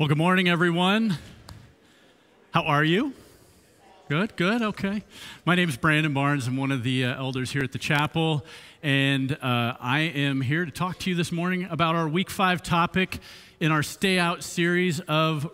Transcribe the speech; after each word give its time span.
Well, 0.00 0.08
good 0.08 0.16
morning, 0.16 0.48
everyone. 0.48 1.18
How 2.52 2.62
are 2.62 2.82
you? 2.82 3.12
Good, 4.08 4.34
good, 4.34 4.62
okay. 4.62 5.04
My 5.44 5.54
name 5.54 5.68
is 5.68 5.76
Brandon 5.76 6.14
Barnes. 6.14 6.46
I'm 6.46 6.56
one 6.56 6.72
of 6.72 6.82
the 6.82 7.04
uh, 7.04 7.18
elders 7.18 7.50
here 7.50 7.62
at 7.62 7.72
the 7.72 7.78
chapel, 7.78 8.46
and 8.82 9.30
uh, 9.30 9.76
I 9.78 9.98
am 10.14 10.40
here 10.40 10.64
to 10.64 10.70
talk 10.70 10.98
to 11.00 11.10
you 11.10 11.16
this 11.16 11.30
morning 11.30 11.66
about 11.68 11.96
our 11.96 12.08
week 12.08 12.30
five 12.30 12.62
topic 12.62 13.18
in 13.60 13.72
our 13.72 13.82
Stay 13.82 14.18
Out 14.18 14.42
series 14.42 15.00
of, 15.00 15.44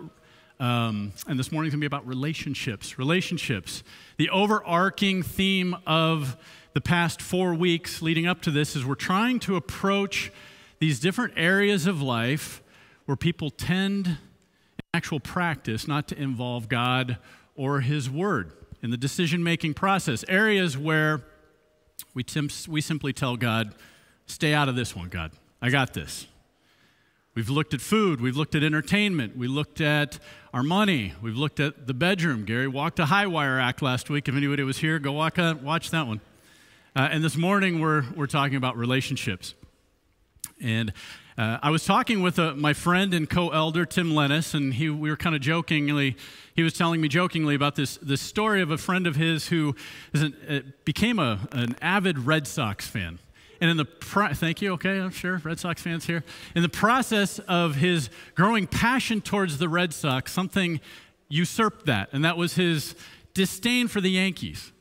um, 0.61 1.13
and 1.27 1.37
this 1.37 1.51
morning's 1.51 1.75
gonna 1.75 1.81
be 1.81 1.87
about 1.87 2.07
relationships. 2.07 3.01
Relationships. 3.01 3.83
The 4.17 4.31
overarching 4.31 5.25
theme 5.25 5.77
of 5.89 6.37
the 6.73 6.81
past 6.81 7.21
four 7.21 7.53
weeks 7.53 8.01
leading 8.01 8.29
up 8.29 8.43
to 8.43 8.53
this 8.53 8.77
is 8.77 8.87
we're 8.87 8.95
trying 8.95 9.41
to 9.41 9.57
approach 9.57 10.31
these 10.79 11.01
different 11.01 11.35
areas 11.37 11.89
of 11.89 12.01
life 12.01 12.63
where 13.07 13.17
people 13.17 13.51
tend 13.51 14.19
actual 14.97 15.21
practice 15.21 15.87
not 15.87 16.09
to 16.09 16.19
involve 16.19 16.69
God 16.71 17.19
or 17.55 17.81
His 17.81 18.09
Word 18.09 18.53
in 18.83 18.91
the 18.91 18.97
decision 18.97 19.43
making 19.45 19.75
process. 19.75 20.25
Areas 20.27 20.79
where 20.79 21.21
we, 22.15 22.25
tim- 22.25 22.49
we 22.67 22.81
simply 22.81 23.13
tell 23.13 23.37
God, 23.37 23.75
stay 24.27 24.55
out 24.55 24.71
of 24.71 24.75
this 24.75 24.97
one, 24.97 25.09
God. 25.09 25.33
I 25.61 25.69
got 25.69 25.93
this. 25.93 26.27
We've 27.35 27.51
looked 27.51 27.75
at 27.75 27.83
food, 27.83 28.23
we've 28.23 28.39
looked 28.39 28.55
at 28.55 28.63
entertainment, 28.63 29.37
we 29.37 29.47
looked 29.47 29.83
at 29.83 30.19
our 30.55 30.63
money, 30.63 31.13
we've 31.21 31.37
looked 31.37 31.61
at 31.61 31.87
the 31.87 31.93
bedroom. 31.93 32.47
Gary 32.47 32.67
walked 32.67 32.99
a 32.99 33.05
high 33.05 33.27
wire 33.27 33.61
act 33.61 33.83
last 33.83 34.09
week. 34.09 34.27
If 34.27 34.35
anybody 34.35 34.63
was 34.63 34.79
here, 34.79 34.99
go 34.99 35.13
walk 35.13 35.37
a, 35.37 35.59
watch 35.63 35.91
that 35.91 36.07
one. 36.07 36.23
Uh, 36.95 37.09
and 37.13 37.23
this 37.23 37.37
morning 37.37 37.81
we're, 37.81 38.05
we're 38.15 38.27
talking 38.27 38.57
about 38.57 38.79
relationships. 38.79 39.53
And 40.63 40.95
uh, 41.39 41.59
I 41.63 41.69
was 41.69 41.85
talking 41.85 42.23
with 42.23 42.39
uh, 42.39 42.55
my 42.55 42.73
friend 42.73 43.13
and 43.13 43.29
co-elder 43.29 43.85
Tim 43.85 44.15
Lennis, 44.15 44.55
and 44.55 44.73
he, 44.73 44.89
we 44.89 45.11
were 45.11 45.17
kind 45.17 45.35
of 45.35 45.43
jokingly. 45.43 46.17
He 46.55 46.63
was 46.63 46.73
telling 46.73 47.01
me 47.03 47.09
jokingly 47.09 47.55
about 47.55 47.75
this, 47.75 47.99
this 47.99 48.23
story 48.23 48.63
of 48.63 48.71
a 48.71 48.79
friend 48.79 49.07
of 49.07 49.17
his 49.17 49.49
who 49.49 49.77
an, 50.15 50.35
uh, 50.49 50.61
became 50.87 51.19
a, 51.19 51.47
an 51.53 51.77
avid 51.83 52.21
Red 52.21 52.47
Sox 52.47 52.87
fan. 52.87 53.19
And 53.61 53.71
in 53.71 53.77
the 53.77 53.85
pro- 53.85 54.33
thank 54.33 54.63
you, 54.63 54.73
okay, 54.75 54.99
I'm 54.99 55.11
sure 55.11 55.41
Red 55.45 55.61
Sox 55.61 55.83
fans 55.83 56.07
here. 56.07 56.25
In 56.55 56.63
the 56.63 56.71
process 56.71 57.39
of 57.41 57.75
his 57.75 58.09
growing 58.35 58.67
passion 58.67 59.21
towards 59.21 59.59
the 59.59 59.69
Red 59.69 59.93
Sox, 59.93 60.33
something 60.33 60.81
usurped 61.29 61.85
that, 61.85 62.09
and 62.13 62.25
that 62.25 62.39
was 62.39 62.55
his 62.55 62.95
disdain 63.35 63.89
for 63.89 64.01
the 64.01 64.11
Yankees, 64.11 64.73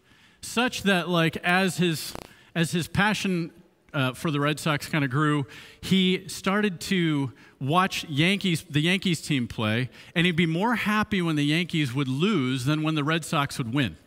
such 0.42 0.84
that 0.84 1.10
like 1.10 1.36
as 1.38 1.78
his 1.78 2.14
as 2.54 2.72
his 2.72 2.88
passion 2.88 3.52
uh, 3.96 4.14
for 4.14 4.30
the 4.30 4.40
Red 4.40 4.60
Sox 4.60 4.88
kind 4.88 5.04
of 5.04 5.10
grew, 5.10 5.48
he 5.82 6.28
started 6.28 6.80
to 6.82 7.32
watch 7.60 8.04
Yankees, 8.06 8.66
the 8.70 8.82
Yankees 8.82 9.22
team 9.22 9.48
play, 9.48 9.90
and 10.14 10.26
he'd 10.26 10.36
be 10.36 10.46
more 10.46 10.76
happy 10.76 11.22
when 11.22 11.38
the 11.38 11.46
Yankees 11.46 11.94
would 11.94 12.10
lose 12.10 12.66
than 12.66 12.84
when 12.84 12.96
the 12.96 13.04
Red 13.04 13.24
Sox 13.24 13.58
would 13.58 13.74
win. 13.74 13.98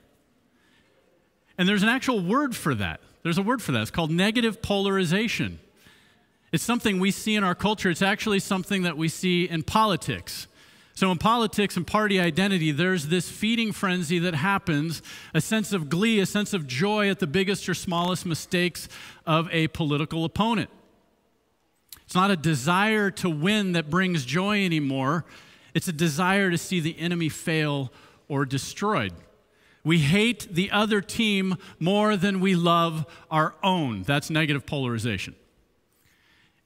And 1.56 1.68
there's 1.68 1.82
an 1.82 1.88
actual 1.88 2.20
word 2.20 2.54
for 2.54 2.74
that. 2.74 3.00
There's 3.22 3.38
a 3.38 3.42
word 3.42 3.62
for 3.62 3.72
that. 3.72 3.82
It's 3.82 3.90
called 3.90 4.10
negative 4.10 4.62
polarization. 4.62 5.58
It's 6.52 6.62
something 6.62 7.00
we 7.00 7.10
see 7.10 7.34
in 7.34 7.42
our 7.42 7.54
culture. 7.54 7.90
It's 7.90 8.02
actually 8.02 8.38
something 8.38 8.82
that 8.82 8.96
we 8.96 9.08
see 9.08 9.48
in 9.48 9.62
politics. 9.62 10.46
So, 10.98 11.12
in 11.12 11.18
politics 11.18 11.76
and 11.76 11.86
party 11.86 12.18
identity, 12.18 12.72
there's 12.72 13.06
this 13.06 13.30
feeding 13.30 13.70
frenzy 13.70 14.18
that 14.18 14.34
happens 14.34 15.00
a 15.32 15.40
sense 15.40 15.72
of 15.72 15.88
glee, 15.88 16.18
a 16.18 16.26
sense 16.26 16.52
of 16.52 16.66
joy 16.66 17.08
at 17.08 17.20
the 17.20 17.26
biggest 17.28 17.68
or 17.68 17.74
smallest 17.74 18.26
mistakes 18.26 18.88
of 19.24 19.48
a 19.52 19.68
political 19.68 20.24
opponent. 20.24 20.70
It's 22.02 22.16
not 22.16 22.32
a 22.32 22.36
desire 22.36 23.12
to 23.12 23.30
win 23.30 23.74
that 23.74 23.90
brings 23.90 24.24
joy 24.24 24.64
anymore, 24.64 25.24
it's 25.72 25.86
a 25.86 25.92
desire 25.92 26.50
to 26.50 26.58
see 26.58 26.80
the 26.80 26.98
enemy 26.98 27.28
fail 27.28 27.92
or 28.26 28.44
destroyed. 28.44 29.12
We 29.84 29.98
hate 30.00 30.48
the 30.50 30.72
other 30.72 31.00
team 31.00 31.58
more 31.78 32.16
than 32.16 32.40
we 32.40 32.56
love 32.56 33.06
our 33.30 33.54
own. 33.62 34.02
That's 34.02 34.30
negative 34.30 34.66
polarization. 34.66 35.36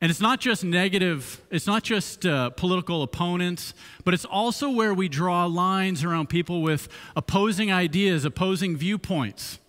And 0.02 0.10
it's 0.10 0.20
not 0.20 0.40
just 0.40 0.64
negative, 0.64 1.40
it's 1.48 1.68
not 1.68 1.84
just 1.84 2.26
uh, 2.26 2.50
political 2.50 3.04
opponents, 3.04 3.72
but 4.04 4.12
it's 4.12 4.24
also 4.24 4.68
where 4.68 4.92
we 4.92 5.08
draw 5.08 5.46
lines 5.46 6.02
around 6.02 6.28
people 6.28 6.60
with 6.60 6.88
opposing 7.14 7.72
ideas, 7.72 8.24
opposing 8.24 8.76
viewpoints. 8.76 9.60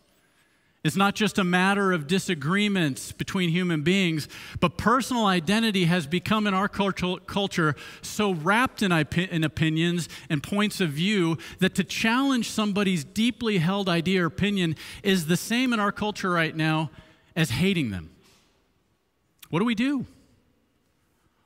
It's 0.83 0.95
not 0.95 1.13
just 1.13 1.37
a 1.37 1.43
matter 1.43 1.91
of 1.91 2.07
disagreements 2.07 3.11
between 3.11 3.51
human 3.51 3.83
beings, 3.83 4.27
but 4.59 4.75
personal 4.75 5.27
identity 5.27 5.85
has 5.85 6.07
become 6.07 6.47
in 6.47 6.55
our 6.55 6.67
culture 6.67 7.75
so 8.01 8.33
wrapped 8.33 8.81
in, 8.81 8.91
in 8.91 9.43
opinions 9.43 10.09
and 10.31 10.41
points 10.41 10.81
of 10.81 10.89
view 10.89 11.37
that 11.59 11.75
to 11.75 11.83
challenge 11.83 12.49
somebody's 12.49 13.03
deeply 13.03 13.59
held 13.59 13.87
idea 13.87 14.23
or 14.23 14.25
opinion 14.25 14.75
is 15.03 15.27
the 15.27 15.37
same 15.37 15.73
in 15.73 15.79
our 15.79 15.91
culture 15.91 16.31
right 16.31 16.55
now 16.55 16.89
as 17.35 17.51
hating 17.51 17.91
them. 17.91 18.09
What 19.51 19.59
do 19.59 19.65
we 19.65 19.75
do? 19.75 20.07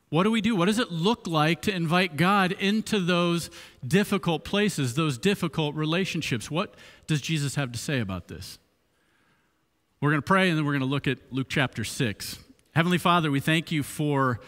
What 0.09 0.23
do 0.23 0.31
we 0.31 0.39
do? 0.39 0.55
What 0.55 0.65
does 0.65 0.79
it 0.79 0.91
look 0.91 1.27
like 1.27 1.61
to 1.63 1.75
invite 1.75 2.15
God 2.15 2.53
into 2.53 2.99
those 2.99 3.49
difficult 3.85 4.45
places, 4.45 4.93
those 4.93 5.17
difficult 5.17 5.75
relationships? 5.75 6.49
What 6.49 6.75
does 7.07 7.19
Jesus 7.19 7.55
have 7.55 7.73
to 7.73 7.77
say 7.77 7.99
about 7.99 8.29
this? 8.29 8.57
We're 9.99 10.11
going 10.11 10.21
to 10.21 10.25
pray 10.25 10.49
and 10.49 10.57
then 10.57 10.65
we're 10.65 10.73
going 10.73 10.81
to 10.81 10.85
look 10.85 11.07
at 11.07 11.17
Luke 11.31 11.47
chapter 11.49 11.83
6. 11.83 12.39
Heavenly 12.73 12.97
Father, 12.97 13.31
we 13.31 13.39
thank 13.39 13.71
you 13.71 13.83
for 13.83 14.39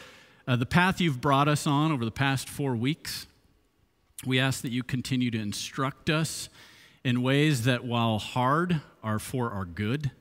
uh, 0.48 0.56
the 0.56 0.66
path 0.66 1.02
you've 1.02 1.20
brought 1.20 1.48
us 1.48 1.68
on 1.68 1.92
over 1.92 2.06
the 2.06 2.12
past 2.12 2.48
four 2.48 2.76
weeks. 2.76 3.28
We 4.26 4.40
ask 4.40 4.62
that 4.62 4.72
you 4.72 4.84
continue 4.84 5.32
to 5.32 5.40
instruct 5.40 6.10
us 6.10 6.50
in 7.04 7.22
ways 7.22 7.64
that, 7.64 7.84
while 7.84 8.20
hard, 8.20 8.82
are 9.04 9.20
for 9.20 9.52
our 9.52 9.66
good. 9.66 10.12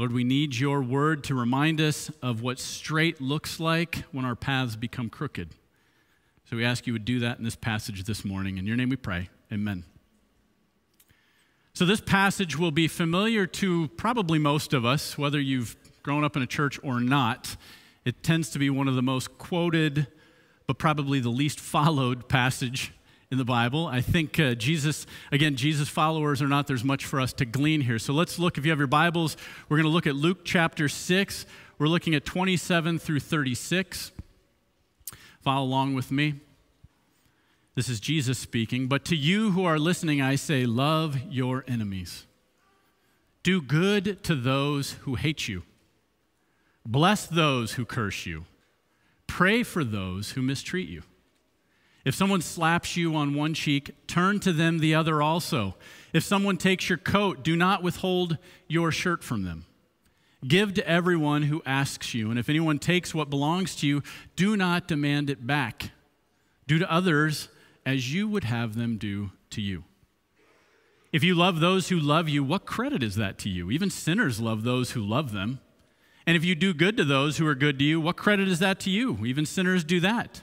Lord, 0.00 0.12
we 0.12 0.24
need 0.24 0.56
your 0.56 0.80
word 0.80 1.24
to 1.24 1.34
remind 1.34 1.78
us 1.78 2.10
of 2.22 2.40
what 2.40 2.58
straight 2.58 3.20
looks 3.20 3.60
like 3.60 3.96
when 4.12 4.24
our 4.24 4.34
paths 4.34 4.74
become 4.74 5.10
crooked. 5.10 5.50
So 6.48 6.56
we 6.56 6.64
ask 6.64 6.86
you 6.86 6.94
would 6.94 7.04
do 7.04 7.18
that 7.18 7.36
in 7.36 7.44
this 7.44 7.54
passage 7.54 8.04
this 8.04 8.24
morning. 8.24 8.56
In 8.56 8.66
your 8.66 8.78
name 8.78 8.88
we 8.88 8.96
pray. 8.96 9.28
Amen. 9.52 9.84
So, 11.74 11.84
this 11.84 12.00
passage 12.00 12.56
will 12.56 12.70
be 12.70 12.88
familiar 12.88 13.46
to 13.46 13.88
probably 13.88 14.38
most 14.38 14.72
of 14.72 14.86
us, 14.86 15.18
whether 15.18 15.38
you've 15.38 15.76
grown 16.02 16.24
up 16.24 16.34
in 16.34 16.40
a 16.40 16.46
church 16.46 16.80
or 16.82 16.98
not. 16.98 17.58
It 18.06 18.22
tends 18.22 18.48
to 18.52 18.58
be 18.58 18.70
one 18.70 18.88
of 18.88 18.94
the 18.94 19.02
most 19.02 19.36
quoted, 19.36 20.06
but 20.66 20.78
probably 20.78 21.20
the 21.20 21.28
least 21.28 21.60
followed 21.60 22.26
passage 22.26 22.94
in 23.30 23.38
the 23.38 23.44
Bible. 23.44 23.86
I 23.86 24.00
think 24.00 24.40
uh, 24.40 24.54
Jesus, 24.54 25.06
again, 25.30 25.54
Jesus 25.54 25.88
followers 25.88 26.42
or 26.42 26.48
not, 26.48 26.66
there's 26.66 26.82
much 26.82 27.04
for 27.04 27.20
us 27.20 27.32
to 27.34 27.44
glean 27.44 27.80
here. 27.82 27.98
So 27.98 28.12
let's 28.12 28.38
look, 28.38 28.58
if 28.58 28.64
you 28.64 28.72
have 28.72 28.78
your 28.78 28.88
Bibles, 28.88 29.36
we're 29.68 29.76
going 29.76 29.84
to 29.84 29.92
look 29.92 30.06
at 30.06 30.16
Luke 30.16 30.40
chapter 30.44 30.88
6. 30.88 31.46
We're 31.78 31.86
looking 31.86 32.14
at 32.14 32.24
27 32.24 32.98
through 32.98 33.20
36. 33.20 34.10
Follow 35.40 35.64
along 35.64 35.94
with 35.94 36.10
me. 36.10 36.40
This 37.76 37.88
is 37.88 38.00
Jesus 38.00 38.38
speaking. 38.38 38.88
But 38.88 39.04
to 39.06 39.16
you 39.16 39.52
who 39.52 39.64
are 39.64 39.78
listening, 39.78 40.20
I 40.20 40.34
say, 40.34 40.66
love 40.66 41.18
your 41.30 41.64
enemies. 41.68 42.26
Do 43.42 43.62
good 43.62 44.22
to 44.24 44.34
those 44.34 44.92
who 45.02 45.14
hate 45.14 45.46
you. 45.46 45.62
Bless 46.84 47.26
those 47.26 47.72
who 47.72 47.84
curse 47.84 48.26
you. 48.26 48.44
Pray 49.28 49.62
for 49.62 49.84
those 49.84 50.32
who 50.32 50.42
mistreat 50.42 50.88
you. 50.88 51.02
If 52.04 52.14
someone 52.14 52.40
slaps 52.40 52.96
you 52.96 53.14
on 53.14 53.34
one 53.34 53.54
cheek, 53.54 53.90
turn 54.06 54.40
to 54.40 54.52
them 54.52 54.78
the 54.78 54.94
other 54.94 55.20
also. 55.20 55.74
If 56.12 56.24
someone 56.24 56.56
takes 56.56 56.88
your 56.88 56.98
coat, 56.98 57.42
do 57.42 57.56
not 57.56 57.82
withhold 57.82 58.38
your 58.68 58.90
shirt 58.90 59.22
from 59.22 59.44
them. 59.44 59.66
Give 60.46 60.72
to 60.74 60.88
everyone 60.88 61.42
who 61.42 61.62
asks 61.66 62.14
you, 62.14 62.30
and 62.30 62.38
if 62.38 62.48
anyone 62.48 62.78
takes 62.78 63.14
what 63.14 63.28
belongs 63.28 63.76
to 63.76 63.86
you, 63.86 64.02
do 64.36 64.56
not 64.56 64.88
demand 64.88 65.28
it 65.28 65.46
back. 65.46 65.90
Do 66.66 66.78
to 66.78 66.90
others 66.90 67.48
as 67.84 68.14
you 68.14 68.28
would 68.28 68.44
have 68.44 68.74
them 68.74 68.96
do 68.96 69.32
to 69.50 69.60
you. 69.60 69.84
If 71.12 71.22
you 71.24 71.34
love 71.34 71.60
those 71.60 71.88
who 71.88 71.98
love 71.98 72.28
you, 72.28 72.42
what 72.42 72.64
credit 72.64 73.02
is 73.02 73.16
that 73.16 73.36
to 73.40 73.48
you? 73.48 73.70
Even 73.70 73.90
sinners 73.90 74.40
love 74.40 74.62
those 74.62 74.92
who 74.92 75.02
love 75.02 75.32
them. 75.32 75.60
And 76.26 76.36
if 76.36 76.44
you 76.44 76.54
do 76.54 76.72
good 76.72 76.96
to 76.96 77.04
those 77.04 77.36
who 77.36 77.46
are 77.46 77.54
good 77.54 77.78
to 77.80 77.84
you, 77.84 78.00
what 78.00 78.16
credit 78.16 78.48
is 78.48 78.60
that 78.60 78.78
to 78.80 78.90
you? 78.90 79.26
Even 79.26 79.44
sinners 79.44 79.84
do 79.84 80.00
that. 80.00 80.42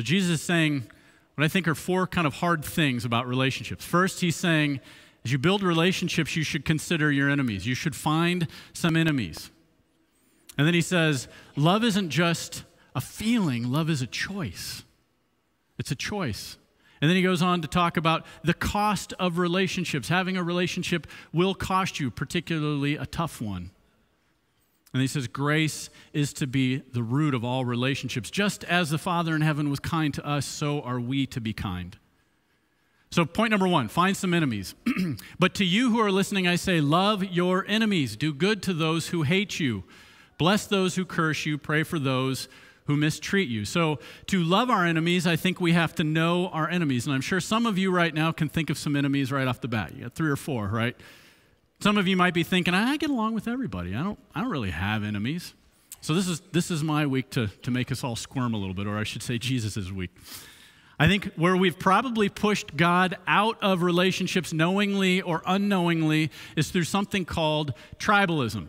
Jesus 0.00 0.30
is 0.30 0.42
saying 0.42 0.84
what 1.34 1.44
I 1.44 1.48
think 1.48 1.68
are 1.68 1.74
four 1.74 2.06
kind 2.06 2.26
of 2.26 2.34
hard 2.34 2.64
things 2.64 3.04
about 3.04 3.26
relationships. 3.26 3.84
First, 3.84 4.20
he's 4.20 4.36
saying, 4.36 4.80
as 5.24 5.32
you 5.32 5.38
build 5.38 5.62
relationships, 5.62 6.34
you 6.36 6.42
should 6.42 6.64
consider 6.64 7.12
your 7.12 7.30
enemies. 7.30 7.66
You 7.66 7.74
should 7.74 7.94
find 7.94 8.48
some 8.72 8.96
enemies. 8.96 9.50
And 10.58 10.66
then 10.66 10.74
he 10.74 10.80
says, 10.80 11.28
love 11.56 11.84
isn't 11.84 12.10
just 12.10 12.64
a 12.94 13.00
feeling, 13.00 13.70
love 13.70 13.88
is 13.88 14.02
a 14.02 14.06
choice. 14.06 14.82
It's 15.78 15.90
a 15.90 15.96
choice. 15.96 16.58
And 17.00 17.08
then 17.08 17.16
he 17.16 17.22
goes 17.22 17.42
on 17.42 17.62
to 17.62 17.68
talk 17.68 17.96
about 17.96 18.24
the 18.44 18.54
cost 18.54 19.12
of 19.18 19.38
relationships. 19.38 20.08
Having 20.08 20.36
a 20.36 20.42
relationship 20.42 21.06
will 21.32 21.54
cost 21.54 21.98
you, 21.98 22.10
particularly 22.10 22.96
a 22.96 23.06
tough 23.06 23.40
one. 23.40 23.70
And 24.92 25.00
he 25.00 25.08
says, 25.08 25.26
Grace 25.26 25.88
is 26.12 26.32
to 26.34 26.46
be 26.46 26.78
the 26.78 27.02
root 27.02 27.34
of 27.34 27.44
all 27.44 27.64
relationships. 27.64 28.30
Just 28.30 28.62
as 28.64 28.90
the 28.90 28.98
Father 28.98 29.34
in 29.34 29.40
heaven 29.40 29.70
was 29.70 29.80
kind 29.80 30.12
to 30.14 30.26
us, 30.26 30.44
so 30.44 30.82
are 30.82 31.00
we 31.00 31.26
to 31.26 31.40
be 31.40 31.52
kind. 31.52 31.96
So, 33.10 33.26
point 33.26 33.50
number 33.50 33.68
one 33.68 33.88
find 33.88 34.16
some 34.16 34.34
enemies. 34.34 34.74
but 35.38 35.54
to 35.54 35.64
you 35.64 35.90
who 35.90 36.00
are 36.00 36.10
listening, 36.10 36.48
I 36.48 36.56
say, 36.56 36.80
love 36.80 37.24
your 37.24 37.64
enemies. 37.68 38.16
Do 38.16 38.32
good 38.32 38.62
to 38.64 38.74
those 38.74 39.08
who 39.08 39.22
hate 39.22 39.60
you. 39.60 39.84
Bless 40.38 40.66
those 40.66 40.94
who 40.96 41.04
curse 41.04 41.44
you. 41.46 41.58
Pray 41.58 41.82
for 41.82 41.98
those 41.98 42.48
who 42.86 42.96
mistreat 42.96 43.48
you. 43.48 43.64
So, 43.64 43.98
to 44.26 44.42
love 44.42 44.70
our 44.70 44.84
enemies, 44.84 45.26
I 45.26 45.36
think 45.36 45.60
we 45.60 45.72
have 45.72 45.94
to 45.96 46.04
know 46.04 46.48
our 46.48 46.68
enemies. 46.68 47.06
And 47.06 47.14
I'm 47.14 47.20
sure 47.20 47.40
some 47.40 47.64
of 47.64 47.78
you 47.78 47.90
right 47.90 48.14
now 48.14 48.32
can 48.32 48.48
think 48.48 48.70
of 48.70 48.78
some 48.78 48.96
enemies 48.96 49.30
right 49.30 49.46
off 49.46 49.60
the 49.60 49.68
bat. 49.68 49.94
You 49.94 50.04
got 50.04 50.14
three 50.14 50.30
or 50.30 50.36
four, 50.36 50.68
right? 50.68 50.96
Some 51.82 51.98
of 51.98 52.06
you 52.06 52.16
might 52.16 52.32
be 52.32 52.44
thinking, 52.44 52.74
I 52.74 52.96
get 52.96 53.10
along 53.10 53.34
with 53.34 53.48
everybody. 53.48 53.92
I 53.96 54.04
don't, 54.04 54.18
I 54.36 54.40
don't 54.40 54.50
really 54.50 54.70
have 54.70 55.02
enemies. 55.02 55.52
So 56.00 56.14
this 56.14 56.28
is, 56.28 56.40
this 56.52 56.70
is 56.70 56.84
my 56.84 57.06
week 57.06 57.30
to, 57.30 57.48
to 57.48 57.72
make 57.72 57.90
us 57.90 58.04
all 58.04 58.14
squirm 58.14 58.54
a 58.54 58.56
little 58.56 58.72
bit, 58.72 58.86
or 58.86 58.96
I 58.96 59.02
should 59.02 59.20
say 59.20 59.36
Jesus' 59.36 59.90
week. 59.90 60.10
I 61.00 61.08
think 61.08 61.32
where 61.34 61.56
we've 61.56 61.76
probably 61.76 62.28
pushed 62.28 62.76
God 62.76 63.16
out 63.26 63.60
of 63.60 63.82
relationships 63.82 64.52
knowingly 64.52 65.22
or 65.22 65.42
unknowingly 65.44 66.30
is 66.54 66.70
through 66.70 66.84
something 66.84 67.24
called 67.24 67.74
tribalism. 67.98 68.68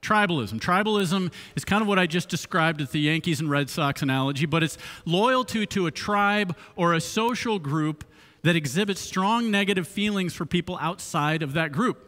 Tribalism. 0.00 0.58
Tribalism 0.58 1.34
is 1.56 1.64
kind 1.66 1.82
of 1.82 1.88
what 1.88 1.98
I 1.98 2.06
just 2.06 2.30
described 2.30 2.80
at 2.80 2.90
the 2.90 3.00
Yankees 3.00 3.38
and 3.38 3.50
Red 3.50 3.68
Sox 3.68 4.00
analogy, 4.00 4.46
but 4.46 4.62
it's 4.62 4.78
loyalty 5.04 5.66
to 5.66 5.86
a 5.86 5.90
tribe 5.90 6.56
or 6.74 6.94
a 6.94 7.02
social 7.02 7.58
group 7.58 8.02
that 8.44 8.56
exhibits 8.56 9.02
strong 9.02 9.50
negative 9.50 9.86
feelings 9.86 10.32
for 10.32 10.46
people 10.46 10.78
outside 10.80 11.42
of 11.42 11.52
that 11.52 11.70
group. 11.70 12.05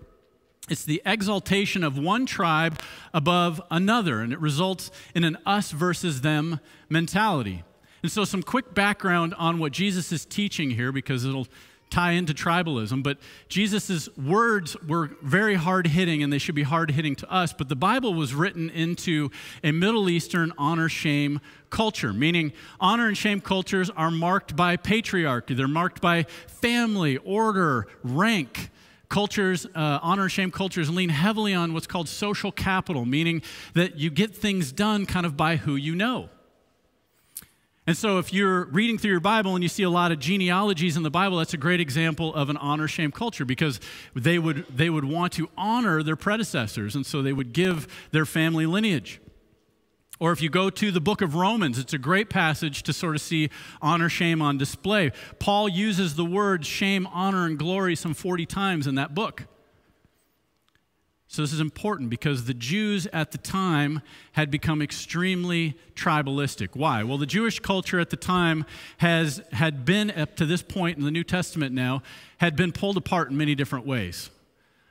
It's 0.69 0.85
the 0.85 1.03
exaltation 1.05 1.83
of 1.83 1.99
one 1.99 2.27
tribe 2.27 2.81
above 3.15 3.61
another, 3.71 4.21
and 4.21 4.33
it 4.33 4.41
results 4.41 4.91
in 5.15 5.25
an 5.25 5.39
us 5.47 5.71
versus 5.71 6.21
them 6.21 6.61
mentality. 6.89 7.65
And 8.03 8.13
so, 8.13 8.25
some 8.25 8.43
quick 8.43 8.75
background 8.75 9.35
on 9.39 9.59
what 9.59 9.73
Jesus 9.73 10.13
is 10.13 10.25
teaching 10.25 10.71
here, 10.71 10.93
because 10.93 11.25
it'll 11.25 11.49
tie 11.91 12.13
into 12.13 12.35
tribalism. 12.35 13.03
But 13.03 13.19
Jesus' 13.49 14.09
words 14.17 14.77
were 14.87 15.11
very 15.23 15.55
hard 15.55 15.87
hitting, 15.89 16.23
and 16.23 16.33
they 16.33 16.39
should 16.39 16.55
be 16.55 16.63
hard 16.63 16.91
hitting 16.91 17.17
to 17.17 17.33
us. 17.33 17.53
But 17.53 17.69
the 17.69 17.77
Bible 17.77 18.15
was 18.15 18.35
written 18.35 18.71
into 18.71 19.31
a 19.65 19.73
Middle 19.73 20.09
Eastern 20.09 20.53
honor 20.59 20.89
shame 20.89 21.41
culture, 21.71 22.13
meaning 22.13 22.53
honor 22.81 23.09
and 23.09 23.17
shame 23.17 23.41
cultures 23.41 23.91
are 23.91 24.11
marked 24.11 24.57
by 24.57 24.77
patriarchy, 24.77 25.57
they're 25.57 25.69
marked 25.69 26.01
by 26.01 26.25
family, 26.47 27.17
order, 27.19 27.87
rank 28.03 28.71
cultures, 29.09 29.67
uh, 29.75 29.99
honor 30.03 30.25
and 30.25 30.33
shame 30.33 30.51
cultures, 30.51 30.91
lean 30.91 31.09
heavily 31.09 31.55
on 31.55 31.73
what's 31.73 31.87
called 31.87 32.09
social 32.09 32.53
capital, 32.53 33.05
meaning 33.05 33.43
that 33.75 33.97
you 33.97 34.11
get 34.11 34.35
things 34.35 34.73
done 34.73 35.07
kind 35.07 35.27
of 35.27 35.37
by 35.37 35.57
who 35.57 35.77
you 35.77 35.95
know. 35.95 36.29
And 37.87 37.97
so, 37.97 38.19
if 38.19 38.35
you're 38.35 38.67
reading 38.67 38.99
through 38.99 39.13
your 39.13 39.21
Bible 39.21 39.55
and 39.55 39.63
you 39.63 39.69
see 39.69 39.83
a 39.83 39.89
lot 39.89 40.13
of 40.13 40.19
genealogies 40.19 40.99
in 40.99 41.05
the 41.05 41.11
Bible, 41.11 41.39
that's 41.39 41.55
a 41.55 41.59
great 41.59 41.81
example 41.81 42.35
of 42.35 42.51
an 42.51 42.59
honor 42.59 42.87
shame 42.87 43.11
culture 43.11 43.47
because 43.47 43.81
they 44.15 44.39
would, 44.39 44.67
they 44.69 44.91
would 44.91 45.07
want 45.07 45.33
to 45.35 45.49
honor 45.57 46.03
their 46.03 46.15
predecessors, 46.15 46.95
and 46.95 47.07
so 47.07 47.23
they 47.23 47.33
would 47.33 47.55
give 47.55 47.89
their 48.11 48.27
family 48.27 48.67
lineage. 48.67 49.23
Or 50.21 50.33
if 50.33 50.43
you 50.43 50.51
go 50.51 50.69
to 50.69 50.91
the 50.91 51.01
book 51.01 51.23
of 51.23 51.35
Romans, 51.35 51.79
it's 51.79 51.93
a 51.93 51.99
great 51.99 52.29
passage 52.29 52.83
to 52.85 52.93
sort 52.93 53.15
of 53.15 53.21
see 53.21 53.51
honor, 53.81 54.09
shame 54.09 54.43
on 54.43 54.59
display. 54.59 55.13
Paul 55.39 55.69
uses 55.69 56.17
the 56.17 56.25
words 56.25 56.67
shame, 56.67 57.07
honor, 57.13 57.47
and 57.47 57.59
glory 57.59 57.95
some 57.95 58.15
40 58.15 58.45
times 58.47 58.87
in 58.87 58.97
that 58.97 59.15
book. 59.15 59.47
So 61.31 61.43
this 61.43 61.53
is 61.53 61.61
important 61.61 62.09
because 62.09 62.47
the 62.47 62.55
Jews 62.55 63.07
at 63.13 63.33
the 63.33 63.39
time 63.39 64.01
had 64.33 64.51
become 64.51 64.81
extremely 64.81 65.77
tribalistic. 65.95 66.71
Why? 66.73 67.03
Well, 67.03 67.19
the 67.19 67.27
Jewish 67.27 67.61
culture 67.61 68.01
at 68.01 68.09
the 68.09 68.17
time 68.17 68.65
has 68.97 69.43
had 69.53 69.85
been 69.85 70.11
up 70.11 70.37
to 70.37 70.47
this 70.47 70.63
point 70.63 70.97
in 70.97 71.05
the 71.05 71.11
New 71.11 71.25
Testament 71.25 71.75
now 71.75 72.03
had 72.39 72.57
been 72.57 72.73
pulled 72.73 72.97
apart 72.97 73.31
in 73.31 73.37
many 73.37 73.55
different 73.55 73.87
ways. 73.87 74.31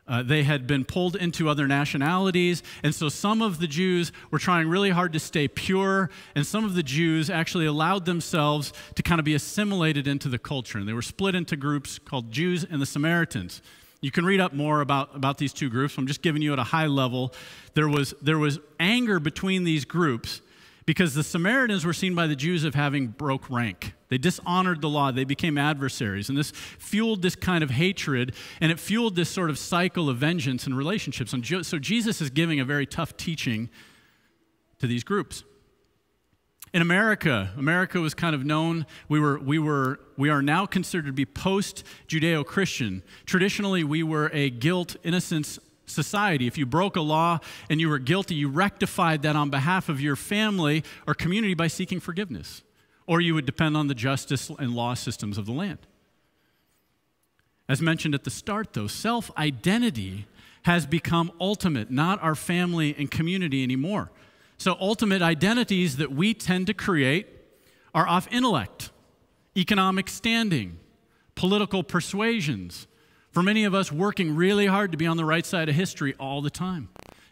Uh, 0.07 0.23
they 0.23 0.43
had 0.43 0.65
been 0.67 0.85
pulled 0.85 1.15
into 1.15 1.49
other 1.49 1.67
nationalities, 1.67 2.63
and 2.81 2.95
so 2.95 3.09
some 3.09 3.41
of 3.41 3.59
the 3.59 3.67
Jews 3.67 4.11
were 4.31 4.39
trying 4.39 4.69
really 4.69 4.91
hard 4.91 5.11
to 5.13 5.19
stay 5.19 5.47
pure, 5.47 6.09
and 6.33 6.45
some 6.45 6.63
of 6.63 6.75
the 6.75 6.83
Jews 6.83 7.29
actually 7.29 7.65
allowed 7.65 8.05
themselves 8.05 8.71
to 8.95 9.03
kind 9.03 9.19
of 9.19 9.25
be 9.25 9.35
assimilated 9.35 10.07
into 10.07 10.29
the 10.29 10.39
culture. 10.39 10.77
And 10.77 10.87
they 10.87 10.93
were 10.93 11.01
split 11.01 11.35
into 11.35 11.57
groups 11.57 11.99
called 11.99 12.31
Jews 12.31 12.63
and 12.63 12.81
the 12.81 12.85
Samaritans. 12.85 13.61
You 13.99 14.11
can 14.11 14.25
read 14.25 14.39
up 14.39 14.53
more 14.53 14.81
about, 14.81 15.15
about 15.15 15.39
these 15.39 15.51
two 15.51 15.69
groups. 15.69 15.97
I'm 15.97 16.07
just 16.07 16.21
giving 16.21 16.41
you 16.41 16.53
at 16.53 16.59
a 16.59 16.63
high 16.63 16.85
level. 16.85 17.33
There 17.73 17.89
was, 17.89 18.13
there 18.21 18.37
was 18.37 18.59
anger 18.79 19.19
between 19.19 19.63
these 19.63 19.85
groups 19.85 20.41
because 20.87 21.13
the 21.13 21.23
Samaritans 21.23 21.85
were 21.85 21.93
seen 21.93 22.15
by 22.15 22.27
the 22.27 22.35
Jews 22.35 22.63
of 22.63 22.73
having 22.73 23.07
broke 23.07 23.49
rank. 23.49 23.93
They 24.07 24.17
dishonored 24.17 24.79
the 24.79 24.87
law, 24.87 25.11
they 25.11 25.25
became 25.25 25.57
adversaries. 25.57 26.29
And 26.29 26.37
this 26.37 26.51
fueled 26.51 27.21
this 27.21 27.35
kind 27.35 27.61
of 27.61 27.71
hatred, 27.71 28.33
and 28.61 28.71
it 28.71 28.79
fueled 28.79 29.17
this 29.17 29.29
sort 29.29 29.49
of 29.49 29.59
cycle 29.59 30.09
of 30.09 30.17
vengeance 30.17 30.65
and 30.65 30.77
relationships. 30.77 31.33
And 31.33 31.45
so 31.65 31.77
Jesus 31.77 32.21
is 32.21 32.29
giving 32.29 32.61
a 32.61 32.65
very 32.65 32.85
tough 32.85 33.17
teaching 33.17 33.69
to 34.79 34.87
these 34.87 35.03
groups. 35.03 35.43
In 36.73 36.81
America, 36.81 37.51
America 37.57 37.99
was 37.99 38.13
kind 38.13 38.33
of 38.33 38.45
known, 38.45 38.85
we, 39.09 39.19
were, 39.19 39.39
we, 39.39 39.59
were, 39.59 39.99
we 40.15 40.29
are 40.29 40.41
now 40.41 40.65
considered 40.65 41.07
to 41.07 41.13
be 41.13 41.25
post 41.25 41.83
Judeo 42.07 42.45
Christian. 42.45 43.03
Traditionally, 43.25 43.83
we 43.83 44.03
were 44.03 44.29
a 44.33 44.49
guilt, 44.49 44.95
innocence 45.03 45.59
society. 45.87 46.45
If 46.45 46.57
you 46.57 46.67
broke 46.67 46.95
a 46.95 47.01
law 47.01 47.39
and 47.69 47.81
you 47.81 47.89
were 47.89 47.99
guilty, 47.99 48.35
you 48.35 48.49
rectified 48.49 49.23
that 49.23 49.35
on 49.35 49.49
behalf 49.49 49.89
of 49.89 49.99
your 49.99 50.15
family 50.15 50.83
or 51.07 51.15
community 51.15 51.55
by 51.55 51.67
seeking 51.67 51.99
forgiveness 51.99 52.61
or 53.07 53.21
you 53.21 53.33
would 53.33 53.45
depend 53.45 53.75
on 53.75 53.87
the 53.87 53.95
justice 53.95 54.51
and 54.59 54.75
law 54.75 54.93
systems 54.93 55.37
of 55.37 55.45
the 55.45 55.53
land. 55.53 55.79
As 57.69 57.81
mentioned 57.81 58.13
at 58.13 58.25
the 58.25 58.29
start, 58.29 58.73
though, 58.73 58.87
self 58.87 59.31
identity 59.37 60.27
has 60.63 60.85
become 60.85 61.31
ultimate, 61.39 61.89
not 61.89 62.21
our 62.21 62.35
family 62.35 62.93
and 62.97 63.09
community 63.09 63.63
anymore. 63.63 64.11
So, 64.57 64.75
ultimate 64.79 65.21
identities 65.21 65.97
that 65.97 66.11
we 66.11 66.33
tend 66.33 66.67
to 66.67 66.73
create 66.73 67.27
are 67.95 68.07
off 68.07 68.27
intellect, 68.31 68.91
economic 69.55 70.09
standing, 70.09 70.77
political 71.35 71.83
persuasions. 71.83 72.87
For 73.37 73.43
many 73.43 73.65
of 73.65 73.75
us, 73.75 73.91
working 73.91 74.35
really 74.35 74.65
hard 74.65 74.91
to 74.93 74.97
be 74.97 75.05
on 75.05 75.15
the 75.15 75.23
right 75.23 75.45
side 75.45 75.69
of 75.69 75.75
history 75.75 76.15
all 76.19 76.41
the 76.41 76.49
time. 76.49 76.89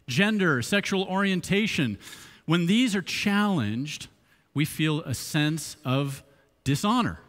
Gender, 0.07 0.61
sexual 0.61 1.01
orientation. 1.05 1.97
When 2.45 2.67
these 2.67 2.95
are 2.95 3.01
challenged, 3.01 4.05
we 4.53 4.65
feel 4.65 5.01
a 5.01 5.15
sense 5.15 5.77
of 5.83 6.23
dishonor. 6.63 7.21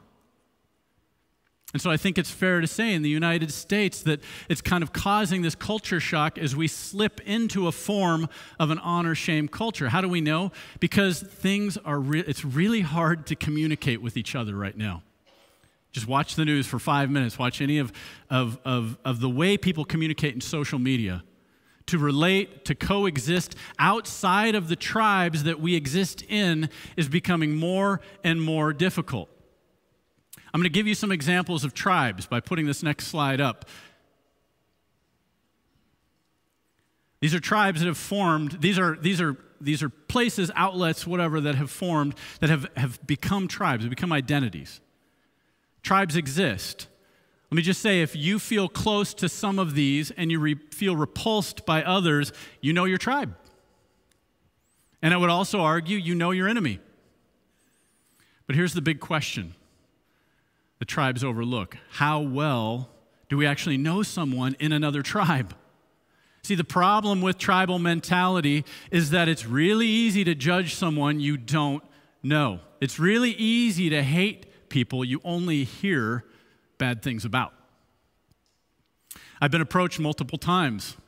And 1.72 1.80
so 1.80 1.90
I 1.90 1.96
think 1.96 2.18
it's 2.18 2.30
fair 2.30 2.60
to 2.60 2.66
say 2.66 2.92
in 2.92 3.00
the 3.00 3.08
United 3.08 3.50
States 3.50 4.02
that 4.02 4.20
it's 4.50 4.60
kind 4.60 4.82
of 4.82 4.92
causing 4.92 5.40
this 5.40 5.54
culture 5.54 5.98
shock 5.98 6.36
as 6.36 6.54
we 6.54 6.68
slip 6.68 7.22
into 7.22 7.68
a 7.68 7.72
form 7.72 8.28
of 8.60 8.70
an 8.70 8.78
honor 8.80 9.14
shame 9.14 9.48
culture. 9.48 9.88
How 9.88 10.02
do 10.02 10.08
we 10.10 10.20
know? 10.20 10.52
Because 10.80 11.22
things 11.22 11.78
are 11.78 11.98
re- 11.98 12.24
it's 12.26 12.44
really 12.44 12.82
hard 12.82 13.26
to 13.28 13.36
communicate 13.36 14.02
with 14.02 14.18
each 14.18 14.34
other 14.34 14.54
right 14.54 14.76
now. 14.76 15.02
Just 15.96 16.06
watch 16.06 16.34
the 16.34 16.44
news 16.44 16.66
for 16.66 16.78
five 16.78 17.08
minutes, 17.08 17.38
watch 17.38 17.62
any 17.62 17.78
of, 17.78 17.90
of, 18.28 18.58
of, 18.66 18.98
of 19.02 19.18
the 19.20 19.30
way 19.30 19.56
people 19.56 19.82
communicate 19.82 20.34
in 20.34 20.42
social 20.42 20.78
media 20.78 21.24
to 21.86 21.96
relate, 21.96 22.66
to 22.66 22.74
coexist 22.74 23.56
outside 23.78 24.54
of 24.54 24.68
the 24.68 24.76
tribes 24.76 25.44
that 25.44 25.58
we 25.58 25.74
exist 25.74 26.22
in 26.28 26.68
is 26.98 27.08
becoming 27.08 27.56
more 27.56 28.02
and 28.22 28.42
more 28.42 28.74
difficult. 28.74 29.30
I'm 30.52 30.60
going 30.60 30.64
to 30.64 30.68
give 30.68 30.86
you 30.86 30.94
some 30.94 31.10
examples 31.10 31.64
of 31.64 31.72
tribes 31.72 32.26
by 32.26 32.40
putting 32.40 32.66
this 32.66 32.82
next 32.82 33.06
slide 33.06 33.40
up. 33.40 33.64
These 37.20 37.34
are 37.34 37.40
tribes 37.40 37.80
that 37.80 37.86
have 37.86 37.96
formed, 37.96 38.60
these 38.60 38.78
are, 38.78 38.98
these 39.00 39.22
are, 39.22 39.38
these 39.62 39.82
are 39.82 39.88
places, 39.88 40.50
outlets, 40.56 41.06
whatever, 41.06 41.40
that 41.40 41.54
have 41.54 41.70
formed, 41.70 42.16
that 42.40 42.50
have, 42.50 42.68
have 42.76 43.06
become 43.06 43.48
tribes, 43.48 43.84
have 43.84 43.88
become 43.88 44.12
identities. 44.12 44.82
Tribes 45.86 46.16
exist. 46.16 46.88
Let 47.48 47.54
me 47.54 47.62
just 47.62 47.80
say 47.80 48.02
if 48.02 48.16
you 48.16 48.40
feel 48.40 48.68
close 48.68 49.14
to 49.14 49.28
some 49.28 49.60
of 49.60 49.76
these 49.76 50.10
and 50.10 50.32
you 50.32 50.40
re- 50.40 50.58
feel 50.72 50.96
repulsed 50.96 51.64
by 51.64 51.84
others, 51.84 52.32
you 52.60 52.72
know 52.72 52.86
your 52.86 52.98
tribe. 52.98 53.36
And 55.00 55.14
I 55.14 55.16
would 55.16 55.30
also 55.30 55.60
argue 55.60 55.96
you 55.96 56.16
know 56.16 56.32
your 56.32 56.48
enemy. 56.48 56.80
But 58.48 58.56
here's 58.56 58.74
the 58.74 58.80
big 58.80 58.98
question 58.98 59.54
the 60.80 60.84
tribes 60.84 61.22
overlook 61.22 61.76
how 61.90 62.18
well 62.18 62.90
do 63.28 63.36
we 63.36 63.46
actually 63.46 63.76
know 63.76 64.02
someone 64.02 64.56
in 64.58 64.72
another 64.72 65.02
tribe? 65.02 65.54
See, 66.42 66.56
the 66.56 66.64
problem 66.64 67.22
with 67.22 67.38
tribal 67.38 67.78
mentality 67.78 68.64
is 68.90 69.10
that 69.10 69.28
it's 69.28 69.46
really 69.46 69.86
easy 69.86 70.24
to 70.24 70.34
judge 70.34 70.74
someone 70.74 71.20
you 71.20 71.36
don't 71.36 71.84
know. 72.24 72.58
It's 72.80 72.98
really 72.98 73.30
easy 73.30 73.88
to 73.90 74.02
hate 74.02 74.46
people 74.76 75.02
you 75.02 75.22
only 75.24 75.64
hear 75.64 76.22
bad 76.76 77.02
things 77.02 77.24
about. 77.24 77.54
I've 79.40 79.50
been 79.50 79.62
approached 79.62 79.98
multiple 79.98 80.36
times 80.36 80.98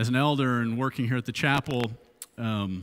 as 0.00 0.08
an 0.08 0.16
elder 0.16 0.58
and 0.58 0.76
working 0.76 1.06
here 1.06 1.16
at 1.16 1.26
the 1.26 1.30
chapel, 1.30 1.92
um, 2.36 2.82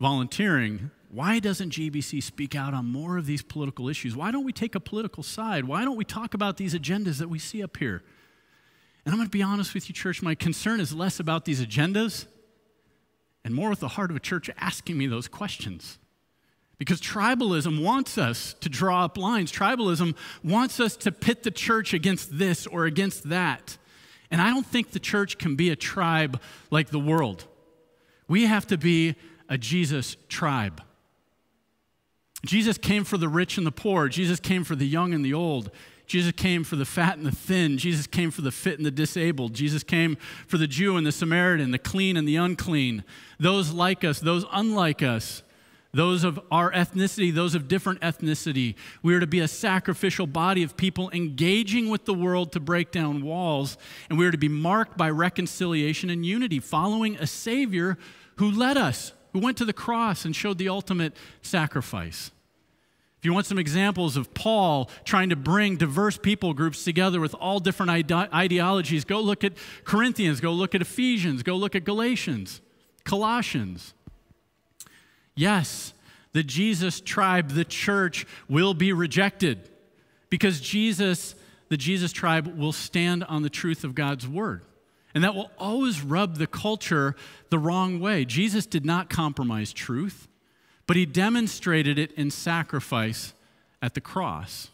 volunteering. 0.00 0.90
Why 1.12 1.38
doesn't 1.38 1.70
GBC 1.70 2.24
speak 2.24 2.56
out 2.56 2.74
on 2.74 2.86
more 2.86 3.18
of 3.18 3.26
these 3.26 3.40
political 3.40 3.88
issues? 3.88 4.16
Why 4.16 4.32
don't 4.32 4.42
we 4.42 4.52
take 4.52 4.74
a 4.74 4.80
political 4.80 5.22
side? 5.22 5.64
Why 5.64 5.84
don't 5.84 5.96
we 5.96 6.04
talk 6.04 6.34
about 6.34 6.56
these 6.56 6.74
agendas 6.74 7.20
that 7.20 7.28
we 7.28 7.38
see 7.38 7.62
up 7.62 7.76
here? 7.76 8.02
And 9.04 9.12
I'm 9.12 9.18
going 9.20 9.28
to 9.28 9.30
be 9.30 9.44
honest 9.44 9.74
with 9.74 9.88
you, 9.88 9.94
church, 9.94 10.22
my 10.22 10.34
concern 10.34 10.80
is 10.80 10.92
less 10.92 11.20
about 11.20 11.44
these 11.44 11.64
agendas 11.64 12.26
and 13.44 13.54
more 13.54 13.70
with 13.70 13.78
the 13.78 13.94
heart 13.94 14.10
of 14.10 14.16
a 14.16 14.20
church 14.20 14.50
asking 14.58 14.98
me 14.98 15.06
those 15.06 15.28
questions. 15.28 16.00
Because 16.82 17.00
tribalism 17.00 17.80
wants 17.80 18.18
us 18.18 18.54
to 18.54 18.68
draw 18.68 19.04
up 19.04 19.16
lines. 19.16 19.52
Tribalism 19.52 20.16
wants 20.42 20.80
us 20.80 20.96
to 20.96 21.12
pit 21.12 21.44
the 21.44 21.52
church 21.52 21.94
against 21.94 22.36
this 22.38 22.66
or 22.66 22.86
against 22.86 23.28
that. 23.28 23.78
And 24.32 24.40
I 24.40 24.50
don't 24.50 24.66
think 24.66 24.90
the 24.90 24.98
church 24.98 25.38
can 25.38 25.54
be 25.54 25.70
a 25.70 25.76
tribe 25.76 26.40
like 26.72 26.88
the 26.88 26.98
world. 26.98 27.44
We 28.26 28.46
have 28.46 28.66
to 28.66 28.76
be 28.76 29.14
a 29.48 29.56
Jesus 29.56 30.16
tribe. 30.28 30.82
Jesus 32.44 32.78
came 32.78 33.04
for 33.04 33.16
the 33.16 33.28
rich 33.28 33.58
and 33.58 33.64
the 33.64 33.70
poor. 33.70 34.08
Jesus 34.08 34.40
came 34.40 34.64
for 34.64 34.74
the 34.74 34.84
young 34.84 35.14
and 35.14 35.24
the 35.24 35.34
old. 35.34 35.70
Jesus 36.08 36.32
came 36.32 36.64
for 36.64 36.74
the 36.74 36.84
fat 36.84 37.16
and 37.16 37.24
the 37.24 37.30
thin. 37.30 37.78
Jesus 37.78 38.08
came 38.08 38.32
for 38.32 38.42
the 38.42 38.50
fit 38.50 38.78
and 38.78 38.84
the 38.84 38.90
disabled. 38.90 39.54
Jesus 39.54 39.84
came 39.84 40.16
for 40.48 40.58
the 40.58 40.66
Jew 40.66 40.96
and 40.96 41.06
the 41.06 41.12
Samaritan, 41.12 41.70
the 41.70 41.78
clean 41.78 42.16
and 42.16 42.26
the 42.26 42.34
unclean, 42.34 43.04
those 43.38 43.70
like 43.70 44.02
us, 44.02 44.18
those 44.18 44.44
unlike 44.50 45.00
us, 45.00 45.44
those 45.94 46.24
of 46.24 46.40
our 46.50 46.72
ethnicity, 46.72 47.34
those 47.34 47.54
of 47.54 47.68
different 47.68 48.00
ethnicity. 48.00 48.74
We 49.02 49.14
are 49.14 49.20
to 49.20 49.26
be 49.26 49.40
a 49.40 49.48
sacrificial 49.48 50.26
body 50.26 50.62
of 50.62 50.74
people 50.76 51.10
engaging 51.10 51.90
with 51.90 52.06
the 52.06 52.14
world 52.14 52.52
to 52.52 52.60
break 52.60 52.90
down 52.90 53.22
walls, 53.22 53.76
and 54.08 54.18
we 54.18 54.26
are 54.26 54.30
to 54.30 54.38
be 54.38 54.48
marked 54.48 54.96
by 54.96 55.10
reconciliation 55.10 56.08
and 56.08 56.24
unity, 56.24 56.60
following 56.60 57.16
a 57.16 57.26
Savior 57.26 57.98
who 58.36 58.50
led 58.50 58.78
us, 58.78 59.12
who 59.34 59.38
went 59.40 59.58
to 59.58 59.66
the 59.66 59.74
cross 59.74 60.24
and 60.24 60.34
showed 60.34 60.56
the 60.56 60.70
ultimate 60.70 61.14
sacrifice. 61.42 62.30
If 63.18 63.26
you 63.26 63.34
want 63.34 63.44
some 63.44 63.58
examples 63.58 64.16
of 64.16 64.32
Paul 64.32 64.90
trying 65.04 65.28
to 65.28 65.36
bring 65.36 65.76
diverse 65.76 66.16
people 66.16 66.54
groups 66.54 66.84
together 66.84 67.20
with 67.20 67.34
all 67.34 67.60
different 67.60 67.90
ide- 67.90 68.10
ideologies, 68.10 69.04
go 69.04 69.20
look 69.20 69.44
at 69.44 69.52
Corinthians, 69.84 70.40
go 70.40 70.52
look 70.52 70.74
at 70.74 70.80
Ephesians, 70.80 71.42
go 71.42 71.54
look 71.54 71.76
at 71.76 71.84
Galatians, 71.84 72.62
Colossians. 73.04 73.92
Yes, 75.34 75.94
the 76.32 76.42
Jesus 76.42 77.00
tribe, 77.00 77.50
the 77.50 77.64
church, 77.64 78.26
will 78.48 78.74
be 78.74 78.92
rejected 78.92 79.68
because 80.30 80.60
Jesus, 80.60 81.34
the 81.68 81.76
Jesus 81.76 82.12
tribe, 82.12 82.58
will 82.58 82.72
stand 82.72 83.24
on 83.24 83.42
the 83.42 83.50
truth 83.50 83.84
of 83.84 83.94
God's 83.94 84.26
word. 84.26 84.62
And 85.14 85.22
that 85.24 85.34
will 85.34 85.50
always 85.58 86.00
rub 86.00 86.38
the 86.38 86.46
culture 86.46 87.14
the 87.50 87.58
wrong 87.58 88.00
way. 88.00 88.24
Jesus 88.24 88.64
did 88.64 88.86
not 88.86 89.10
compromise 89.10 89.72
truth, 89.72 90.26
but 90.86 90.96
he 90.96 91.04
demonstrated 91.04 91.98
it 91.98 92.12
in 92.12 92.30
sacrifice 92.30 93.34
at 93.82 93.92
the 93.94 94.00
cross. 94.00 94.70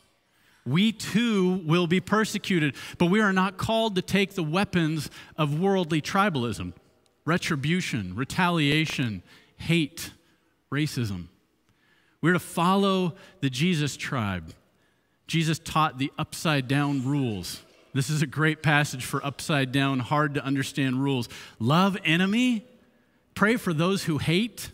We 0.64 0.92
too 0.92 1.62
will 1.64 1.86
be 1.86 2.00
persecuted, 2.00 2.76
but 2.98 3.06
we 3.06 3.20
are 3.20 3.32
not 3.32 3.56
called 3.56 3.96
to 3.96 4.02
take 4.02 4.34
the 4.34 4.42
weapons 4.44 5.10
of 5.36 5.58
worldly 5.58 6.02
tribalism, 6.02 6.74
retribution, 7.24 8.14
retaliation, 8.14 9.22
hate, 9.56 10.12
racism. 10.72 11.26
We're 12.20 12.32
to 12.32 12.38
follow 12.38 13.14
the 13.40 13.50
Jesus 13.50 13.96
tribe. 13.96 14.52
Jesus 15.26 15.58
taught 15.58 15.98
the 15.98 16.10
upside 16.18 16.68
down 16.68 17.04
rules 17.04 17.62
this 17.94 18.10
is 18.10 18.22
a 18.22 18.26
great 18.26 18.62
passage 18.62 19.04
for 19.04 19.24
upside 19.24 19.72
down, 19.72 19.98
hard 20.00 20.34
to 20.34 20.44
understand 20.44 21.02
rules. 21.02 21.28
Love 21.58 21.96
enemy, 22.04 22.64
pray 23.34 23.56
for 23.56 23.72
those 23.72 24.04
who 24.04 24.18
hate, 24.18 24.70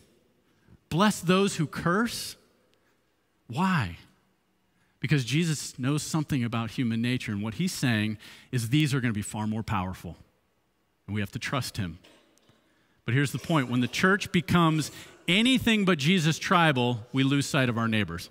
bless 0.88 1.20
those 1.20 1.56
who 1.56 1.66
curse. 1.66 2.36
Why? 3.46 3.98
Because 5.00 5.24
Jesus 5.24 5.78
knows 5.78 6.02
something 6.02 6.44
about 6.44 6.72
human 6.72 7.00
nature, 7.00 7.32
and 7.32 7.42
what 7.42 7.54
he's 7.54 7.72
saying 7.72 8.18
is 8.50 8.70
these 8.70 8.92
are 8.94 9.00
going 9.00 9.12
to 9.12 9.16
be 9.16 9.22
far 9.22 9.46
more 9.46 9.62
powerful, 9.62 10.16
and 11.06 11.14
we 11.14 11.20
have 11.20 11.32
to 11.32 11.38
trust 11.38 11.76
him. 11.76 11.98
But 13.04 13.14
here's 13.14 13.32
the 13.32 13.38
point 13.38 13.70
when 13.70 13.80
the 13.80 13.88
church 13.88 14.32
becomes 14.32 14.90
anything 15.28 15.84
but 15.84 15.98
Jesus 15.98 16.38
tribal, 16.38 17.06
we 17.12 17.22
lose 17.22 17.46
sight 17.46 17.68
of 17.68 17.78
our 17.78 17.88
neighbors. 17.88 18.30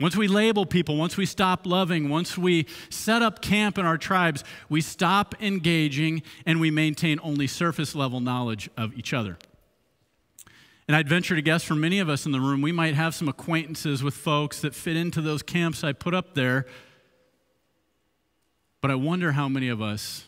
Once 0.00 0.16
we 0.16 0.26
label 0.26 0.66
people, 0.66 0.96
once 0.96 1.16
we 1.16 1.24
stop 1.24 1.64
loving, 1.64 2.08
once 2.08 2.36
we 2.36 2.66
set 2.90 3.22
up 3.22 3.40
camp 3.40 3.78
in 3.78 3.86
our 3.86 3.96
tribes, 3.96 4.42
we 4.68 4.80
stop 4.80 5.34
engaging 5.40 6.22
and 6.44 6.60
we 6.60 6.72
maintain 6.72 7.20
only 7.22 7.46
surface 7.46 7.94
level 7.94 8.18
knowledge 8.18 8.68
of 8.76 8.92
each 8.98 9.12
other. 9.14 9.38
And 10.88 10.96
I'd 10.96 11.08
venture 11.08 11.36
to 11.36 11.42
guess 11.42 11.62
for 11.62 11.76
many 11.76 12.00
of 12.00 12.08
us 12.08 12.26
in 12.26 12.32
the 12.32 12.40
room, 12.40 12.62
we 12.62 12.72
might 12.72 12.94
have 12.94 13.14
some 13.14 13.28
acquaintances 13.28 14.02
with 14.02 14.14
folks 14.14 14.60
that 14.62 14.74
fit 14.74 14.96
into 14.96 15.20
those 15.20 15.42
camps 15.42 15.84
I 15.84 15.92
put 15.92 16.14
up 16.14 16.34
there. 16.34 16.66
But 18.80 18.90
I 18.90 18.96
wonder 18.96 19.32
how 19.32 19.48
many 19.48 19.68
of 19.68 19.80
us 19.80 20.26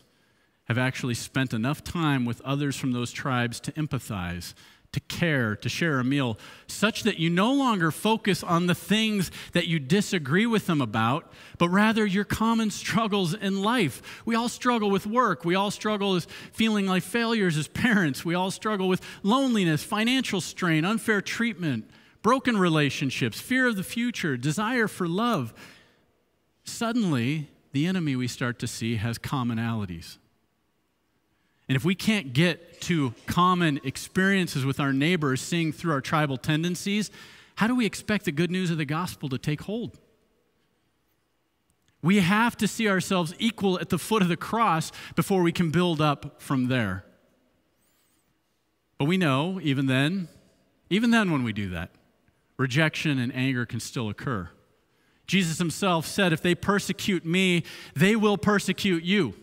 have 0.69 0.77
actually 0.77 1.15
spent 1.15 1.53
enough 1.53 1.83
time 1.83 2.25
with 2.25 2.39
others 2.41 2.77
from 2.77 2.93
those 2.93 3.11
tribes 3.11 3.59
to 3.59 3.71
empathize 3.73 4.53
to 4.95 5.01
care, 5.01 5.57
to 5.57 5.67
share 5.67 5.99
a 5.99 6.05
meal, 6.05 6.39
such 6.67 7.03
that 7.03 7.19
you 7.19 7.29
no 7.29 7.51
longer 7.51 7.91
focus 7.91 8.41
on 8.41 8.67
the 8.67 8.73
things 8.73 9.29
that 9.51 9.67
you 9.67 9.77
disagree 9.77 10.45
with 10.45 10.67
them 10.67 10.79
about, 10.79 11.33
but 11.57 11.67
rather 11.67 12.05
your 12.05 12.23
common 12.23 12.71
struggles 12.71 13.33
in 13.33 13.61
life. 13.61 14.23
We 14.25 14.35
all 14.35 14.47
struggle 14.47 14.89
with 14.89 15.05
work. 15.05 15.43
We 15.43 15.53
all 15.53 15.69
struggle 15.69 16.13
with 16.13 16.31
feeling 16.53 16.87
like 16.87 17.03
failures 17.03 17.57
as 17.57 17.67
parents. 17.67 18.23
We 18.23 18.35
all 18.35 18.51
struggle 18.51 18.87
with 18.87 19.01
loneliness, 19.21 19.83
financial 19.83 20.39
strain, 20.39 20.85
unfair 20.85 21.19
treatment, 21.19 21.89
broken 22.21 22.57
relationships, 22.57 23.41
fear 23.41 23.67
of 23.67 23.75
the 23.75 23.83
future, 23.83 24.37
desire 24.37 24.87
for 24.87 25.09
love. 25.09 25.53
Suddenly, 26.63 27.49
the 27.73 27.85
enemy 27.85 28.15
we 28.15 28.29
start 28.29 28.59
to 28.59 28.67
see 28.67 28.95
has 28.95 29.19
commonalities. 29.19 30.19
And 31.67 31.75
if 31.75 31.83
we 31.83 31.95
can't 31.95 32.33
get 32.33 32.81
to 32.81 33.13
common 33.25 33.79
experiences 33.83 34.65
with 34.65 34.79
our 34.79 34.93
neighbors, 34.93 35.41
seeing 35.41 35.71
through 35.71 35.93
our 35.93 36.01
tribal 36.01 36.37
tendencies, 36.37 37.09
how 37.55 37.67
do 37.67 37.75
we 37.75 37.85
expect 37.85 38.25
the 38.25 38.31
good 38.31 38.51
news 38.51 38.69
of 38.69 38.77
the 38.77 38.85
gospel 38.85 39.29
to 39.29 39.37
take 39.37 39.61
hold? 39.61 39.99
We 42.01 42.19
have 42.19 42.55
to 42.57 42.67
see 42.67 42.87
ourselves 42.87 43.33
equal 43.39 43.79
at 43.79 43.89
the 43.89 43.97
foot 43.97 44.21
of 44.21 44.27
the 44.27 44.37
cross 44.37 44.91
before 45.15 45.41
we 45.41 45.51
can 45.51 45.71
build 45.71 46.01
up 46.01 46.39
from 46.39 46.67
there. 46.67 47.03
But 48.99 49.05
we 49.05 49.17
know, 49.17 49.59
even 49.61 49.87
then, 49.87 50.27
even 50.91 51.09
then 51.09 51.31
when 51.31 51.43
we 51.43 51.51
do 51.51 51.69
that, 51.69 51.89
rejection 52.57 53.17
and 53.17 53.35
anger 53.35 53.65
can 53.65 53.79
still 53.79 54.07
occur. 54.07 54.49
Jesus 55.25 55.57
himself 55.57 56.05
said, 56.05 56.31
If 56.31 56.41
they 56.41 56.53
persecute 56.53 57.25
me, 57.25 57.63
they 57.95 58.15
will 58.15 58.37
persecute 58.37 59.03
you. 59.03 59.33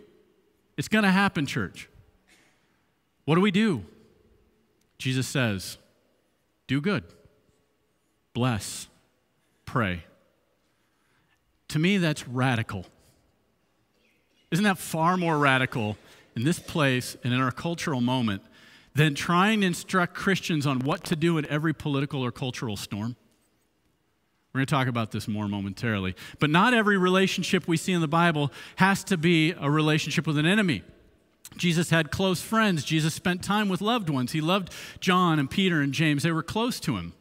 It's 0.77 0.89
going 0.89 1.05
to 1.05 1.11
happen, 1.11 1.47
church. 1.47 1.89
What 3.25 3.37
do 3.37 3.41
we 3.41 3.51
do? 3.51 3.85
Jesus 4.99 5.27
says, 5.27 5.79
do 6.67 6.81
good, 6.81 7.05
bless, 8.35 8.89
pray. 9.65 10.05
To 11.69 11.79
me, 11.79 11.99
that's 11.99 12.29
radical. 12.29 12.87
Isn't 14.51 14.65
that 14.65 14.79
far 14.79 15.17
more 15.17 15.39
radical 15.39 15.97
in 16.37 16.45
this 16.45 16.59
place 16.59 17.17
and 17.25 17.33
in 17.33 17.41
our 17.41 17.51
cultural 17.51 18.01
moment 18.01 18.43
than 18.95 19.15
trying 19.15 19.63
to 19.63 19.67
instruct 19.67 20.15
Christians 20.15 20.67
on 20.67 20.81
what 20.81 21.05
to 21.05 21.17
do 21.17 21.39
in 21.39 21.47
every 21.47 21.73
political 21.73 22.23
or 22.23 22.31
cultural 22.31 22.77
storm? 22.77 23.17
We're 24.53 24.59
going 24.59 24.67
to 24.67 24.75
talk 24.75 24.87
about 24.87 25.13
this 25.13 25.27
more 25.27 25.49
momentarily. 25.49 26.15
But 26.39 26.51
not 26.51 26.75
every 26.75 26.99
relationship 26.99 27.67
we 27.67 27.79
see 27.79 27.93
in 27.93 28.03
the 28.03 28.09
Bible 28.09 28.53
has 28.77 29.03
to 29.05 29.17
be 29.17 29.53
a 29.59 29.71
relationship 29.71 30.27
with 30.27 30.37
an 30.37 30.45
enemy. 30.45 30.83
Jesus 31.57 31.91
had 31.91 32.11
close 32.11 32.41
friends. 32.43 32.85
Jesus 32.85 33.15
spent 33.15 33.43
time 33.43 33.69
with 33.69 33.81
loved 33.81 34.11
ones. 34.11 34.33
He 34.33 34.41
loved 34.41 34.73
John 35.01 35.39
and 35.39 35.51
Peter 35.51 35.81
and 35.81 35.93
James. 35.93 36.23
They 36.23 36.33
were 36.33 36.43
close 36.43 36.81
to 36.81 36.97
him. 36.97 37.15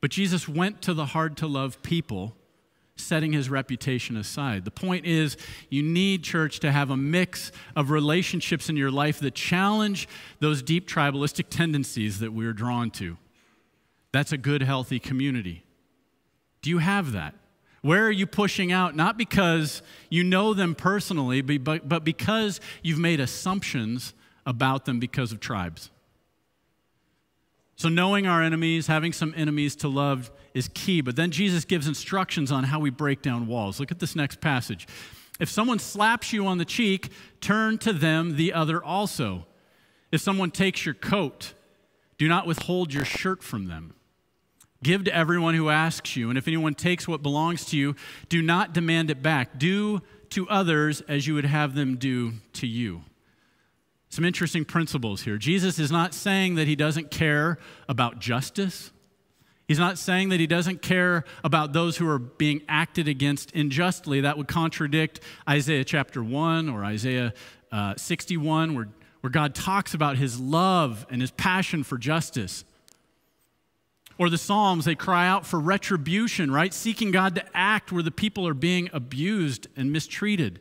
But 0.00 0.10
Jesus 0.10 0.48
went 0.48 0.82
to 0.82 0.94
the 0.94 1.06
hard 1.06 1.36
to 1.38 1.46
love 1.46 1.82
people, 1.82 2.36
setting 2.96 3.32
his 3.32 3.50
reputation 3.50 4.16
aside. 4.16 4.64
The 4.64 4.70
point 4.70 5.06
is, 5.06 5.36
you 5.70 5.82
need, 5.82 6.22
church, 6.22 6.60
to 6.60 6.70
have 6.70 6.90
a 6.90 6.96
mix 6.96 7.50
of 7.74 7.90
relationships 7.90 8.68
in 8.68 8.76
your 8.76 8.90
life 8.90 9.18
that 9.20 9.34
challenge 9.34 10.08
those 10.40 10.62
deep 10.62 10.88
tribalistic 10.88 11.46
tendencies 11.50 12.20
that 12.20 12.32
we're 12.32 12.52
drawn 12.52 12.90
to. 12.92 13.16
That's 14.12 14.32
a 14.32 14.38
good, 14.38 14.62
healthy 14.62 14.98
community. 14.98 15.64
Do 16.62 16.70
you 16.70 16.78
have 16.78 17.12
that? 17.12 17.34
Where 17.82 18.06
are 18.06 18.10
you 18.10 18.26
pushing 18.26 18.72
out? 18.72 18.96
Not 18.96 19.16
because 19.16 19.82
you 20.10 20.24
know 20.24 20.54
them 20.54 20.74
personally, 20.74 21.40
but, 21.42 21.88
but 21.88 22.04
because 22.04 22.60
you've 22.82 22.98
made 22.98 23.20
assumptions 23.20 24.14
about 24.44 24.84
them 24.84 24.98
because 24.98 25.30
of 25.30 25.40
tribes. 25.40 25.90
So, 27.76 27.88
knowing 27.88 28.26
our 28.26 28.42
enemies, 28.42 28.88
having 28.88 29.12
some 29.12 29.32
enemies 29.36 29.76
to 29.76 29.88
love 29.88 30.32
is 30.52 30.68
key. 30.74 31.00
But 31.00 31.14
then 31.14 31.30
Jesus 31.30 31.64
gives 31.64 31.86
instructions 31.86 32.50
on 32.50 32.64
how 32.64 32.80
we 32.80 32.90
break 32.90 33.22
down 33.22 33.46
walls. 33.46 33.78
Look 33.78 33.92
at 33.92 34.00
this 34.00 34.16
next 34.16 34.40
passage. 34.40 34.88
If 35.38 35.48
someone 35.48 35.78
slaps 35.78 36.32
you 36.32 36.46
on 36.48 36.58
the 36.58 36.64
cheek, 36.64 37.12
turn 37.40 37.78
to 37.78 37.92
them 37.92 38.34
the 38.34 38.52
other 38.52 38.82
also. 38.82 39.46
If 40.10 40.20
someone 40.20 40.50
takes 40.50 40.84
your 40.84 40.94
coat, 40.94 41.54
do 42.16 42.26
not 42.26 42.48
withhold 42.48 42.92
your 42.92 43.04
shirt 43.04 43.44
from 43.44 43.66
them. 43.66 43.94
Give 44.82 45.04
to 45.04 45.14
everyone 45.14 45.54
who 45.54 45.70
asks 45.70 46.14
you, 46.16 46.28
and 46.28 46.38
if 46.38 46.46
anyone 46.46 46.74
takes 46.74 47.08
what 47.08 47.22
belongs 47.22 47.64
to 47.66 47.76
you, 47.76 47.96
do 48.28 48.40
not 48.40 48.72
demand 48.72 49.10
it 49.10 49.22
back. 49.22 49.58
Do 49.58 50.02
to 50.30 50.48
others 50.48 51.00
as 51.08 51.26
you 51.26 51.34
would 51.34 51.44
have 51.44 51.74
them 51.74 51.96
do 51.96 52.34
to 52.54 52.66
you. 52.66 53.02
Some 54.10 54.24
interesting 54.24 54.64
principles 54.64 55.22
here. 55.22 55.36
Jesus 55.36 55.78
is 55.78 55.90
not 55.90 56.14
saying 56.14 56.54
that 56.54 56.66
he 56.66 56.76
doesn't 56.76 57.10
care 57.10 57.58
about 57.88 58.20
justice. 58.20 58.90
He's 59.66 59.78
not 59.78 59.98
saying 59.98 60.30
that 60.30 60.40
he 60.40 60.46
doesn't 60.46 60.80
care 60.80 61.24
about 61.44 61.74
those 61.74 61.98
who 61.98 62.08
are 62.08 62.18
being 62.18 62.62
acted 62.68 63.06
against 63.06 63.54
unjustly. 63.54 64.22
That 64.22 64.38
would 64.38 64.48
contradict 64.48 65.20
Isaiah 65.48 65.84
chapter 65.84 66.22
1 66.22 66.70
or 66.70 66.84
Isaiah 66.84 67.34
uh, 67.70 67.94
61, 67.96 68.74
where, 68.74 68.88
where 69.20 69.30
God 69.30 69.54
talks 69.54 69.92
about 69.92 70.16
his 70.16 70.40
love 70.40 71.06
and 71.10 71.20
his 71.20 71.30
passion 71.32 71.84
for 71.84 71.98
justice. 71.98 72.64
Or 74.18 74.28
the 74.28 74.38
Psalms, 74.38 74.84
they 74.84 74.96
cry 74.96 75.28
out 75.28 75.46
for 75.46 75.60
retribution, 75.60 76.50
right? 76.50 76.74
Seeking 76.74 77.12
God 77.12 77.36
to 77.36 77.44
act 77.54 77.92
where 77.92 78.02
the 78.02 78.10
people 78.10 78.46
are 78.48 78.54
being 78.54 78.90
abused 78.92 79.68
and 79.76 79.92
mistreated. 79.92 80.60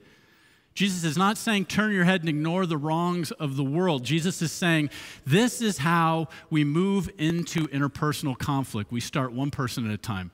Jesus 0.76 1.04
is 1.04 1.18
not 1.18 1.40
saying 1.40 1.66
turn 1.66 1.92
your 1.92 2.04
head 2.04 2.20
and 2.20 2.30
ignore 2.30 2.68
the 2.68 2.78
wrongs 2.78 3.32
of 3.32 3.56
the 3.56 3.64
world. 3.64 4.04
Jesus 4.04 4.44
is 4.44 4.52
saying 4.52 4.92
this 5.26 5.60
is 5.60 5.80
how 5.80 6.28
we 6.52 6.64
move 6.64 7.10
into 7.18 7.68
interpersonal 7.70 8.38
conflict. 8.38 8.92
We 8.92 9.00
start 9.00 9.34
one 9.34 9.50
person 9.50 9.88
at 9.88 9.92
a 9.92 9.98
time. 9.98 10.30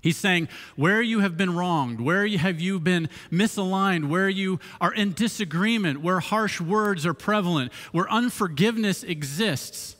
He's 0.00 0.16
saying, 0.16 0.48
where 0.76 1.02
you 1.02 1.20
have 1.20 1.36
been 1.36 1.56
wronged, 1.56 2.00
where 2.00 2.26
have 2.26 2.60
you 2.60 2.78
been 2.78 3.08
misaligned, 3.32 4.08
where 4.08 4.28
you 4.28 4.60
are 4.80 4.94
in 4.94 5.12
disagreement, 5.12 6.02
where 6.02 6.20
harsh 6.20 6.60
words 6.60 7.04
are 7.04 7.14
prevalent, 7.14 7.72
where 7.90 8.10
unforgiveness 8.10 9.02
exists, 9.02 9.96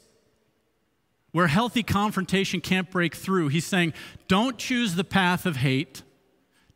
where 1.33 1.47
healthy 1.49 1.83
confrontation 1.83 2.61
can't 2.61 2.91
break 2.91 3.15
through. 3.15 3.49
He's 3.49 3.67
saying, 3.67 3.95
don't 4.29 4.59
choose 4.59 4.95
the 4.95 5.05
path 5.05 5.47
of 5.47 5.57
hate. 5.57 6.03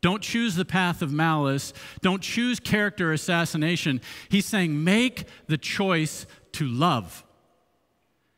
Don't 0.01 0.21
choose 0.21 0.55
the 0.55 0.65
path 0.65 1.01
of 1.01 1.11
malice. 1.11 1.73
Don't 2.01 2.21
choose 2.21 2.59
character 2.59 3.13
assassination. 3.13 4.01
He's 4.29 4.45
saying, 4.45 4.83
make 4.83 5.25
the 5.47 5.57
choice 5.57 6.25
to 6.53 6.67
love, 6.67 7.23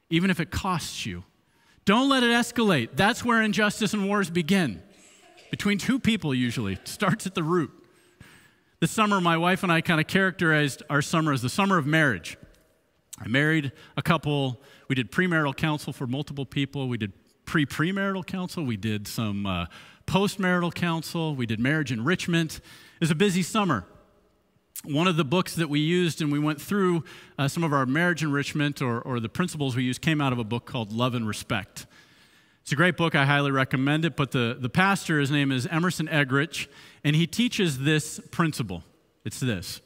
even 0.10 0.30
if 0.30 0.40
it 0.40 0.52
costs 0.52 1.06
you. 1.06 1.24
Don't 1.86 2.10
let 2.10 2.24
it 2.24 2.30
escalate. 2.30 2.90
That's 2.94 3.26
where 3.26 3.42
injustice 3.42 3.94
and 3.94 4.08
wars 4.08 4.30
begin. 4.30 4.82
Between 5.52 5.78
two 5.78 6.00
people, 6.00 6.36
usually. 6.36 6.74
It 6.74 6.88
starts 6.88 7.26
at 7.26 7.34
the 7.34 7.44
root. 7.44 7.72
This 8.80 8.92
summer, 8.92 9.20
my 9.20 9.38
wife 9.38 9.64
and 9.64 9.72
I 9.72 9.82
kind 9.82 10.00
of 10.00 10.08
characterized 10.08 10.84
our 10.90 11.02
summer 11.02 11.34
as 11.34 11.42
the 11.42 11.50
summer 11.50 11.78
of 11.78 11.86
marriage. 11.86 12.38
I 13.20 13.28
married 13.28 13.72
a 13.98 14.02
couple 14.02 14.62
we 14.90 14.96
did 14.96 15.12
premarital 15.12 15.56
counsel 15.56 15.94
for 15.94 16.08
multiple 16.08 16.46
people. 16.46 16.90
We 16.90 16.98
did 16.98 17.14
pre 17.46 17.66
premarital 17.66 18.26
counsel. 18.26 18.66
We 18.66 18.76
did 18.76 19.08
some 19.08 19.46
uh, 19.46 19.68
postmarital 20.08 20.74
counsel. 20.74 21.36
We 21.36 21.46
did 21.46 21.60
marriage 21.60 21.92
enrichment. 21.92 22.58
It 22.58 23.02
was 23.02 23.12
a 23.12 23.16
busy 23.16 23.44
summer. 23.44 23.86
One 24.84 25.08
of 25.08 25.16
the 25.16 25.26
books 25.26 25.56
that 25.56 25.70
we 25.70 25.80
used 25.80 26.22
and 26.22 26.32
we 26.32 26.40
went 26.40 26.60
through 26.60 27.04
uh, 27.38 27.48
some 27.48 27.64
of 27.64 27.72
our 27.72 27.86
marriage 27.86 28.24
enrichment 28.24 28.82
or, 28.82 29.00
or 29.02 29.20
the 29.20 29.30
principles 29.30 29.76
we 29.76 29.84
used 29.84 30.02
came 30.02 30.22
out 30.22 30.34
of 30.34 30.40
a 30.40 30.44
book 30.44 30.66
called 30.66 30.92
Love 30.92 31.14
and 31.14 31.28
Respect. 31.28 31.86
It's 32.64 32.72
a 32.72 32.76
great 32.76 32.98
book. 32.98 33.14
I 33.14 33.26
highly 33.26 33.52
recommend 33.52 34.06
it. 34.06 34.16
But 34.16 34.32
the, 34.32 34.58
the 34.60 34.70
pastor, 34.70 35.20
his 35.20 35.30
name 35.30 35.52
is 35.52 35.68
Emerson 35.68 36.08
Eggerichs, 36.08 36.68
and 37.04 37.16
he 37.16 37.28
teaches 37.28 37.80
this 37.80 38.20
principle. 38.32 38.84
It's 39.24 39.40
this 39.40 39.82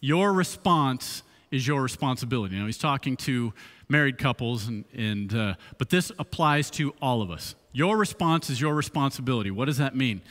Your 0.00 0.32
response 0.32 1.22
is 1.50 1.66
your 1.66 1.82
responsibility. 1.82 2.56
Now, 2.56 2.66
he's 2.66 2.78
talking 2.78 3.16
to 3.18 3.52
married 3.88 4.18
couples, 4.18 4.66
and, 4.66 4.84
and 4.94 5.34
uh, 5.34 5.54
but 5.78 5.90
this 5.90 6.10
applies 6.18 6.70
to 6.72 6.94
all 7.00 7.22
of 7.22 7.30
us. 7.30 7.54
Your 7.72 7.96
response 7.96 8.50
is 8.50 8.60
your 8.60 8.74
responsibility. 8.74 9.50
What 9.50 9.66
does 9.66 9.78
that 9.78 9.96
mean? 9.96 10.22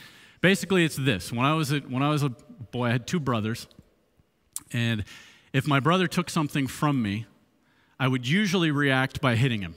Basically, 0.42 0.84
it's 0.84 0.96
this. 0.96 1.32
When 1.32 1.46
I 1.46 1.54
was 1.54 1.72
a, 1.72 1.80
when 1.80 2.04
I 2.04 2.10
was 2.10 2.24
a 2.24 2.30
boy, 2.30 2.88
I 2.88 2.92
had 2.92 3.08
two 3.08 3.20
brothers, 3.20 3.68
and 4.72 5.04
if 5.54 5.68
my 5.68 5.80
brother 5.80 6.08
took 6.08 6.30
something 6.30 6.68
from 6.68 7.02
me, 7.02 7.26
I 8.00 8.08
would 8.08 8.28
usually 8.28 8.72
react 8.72 9.22
by 9.22 9.36
hitting 9.36 9.62
him. 9.62 9.76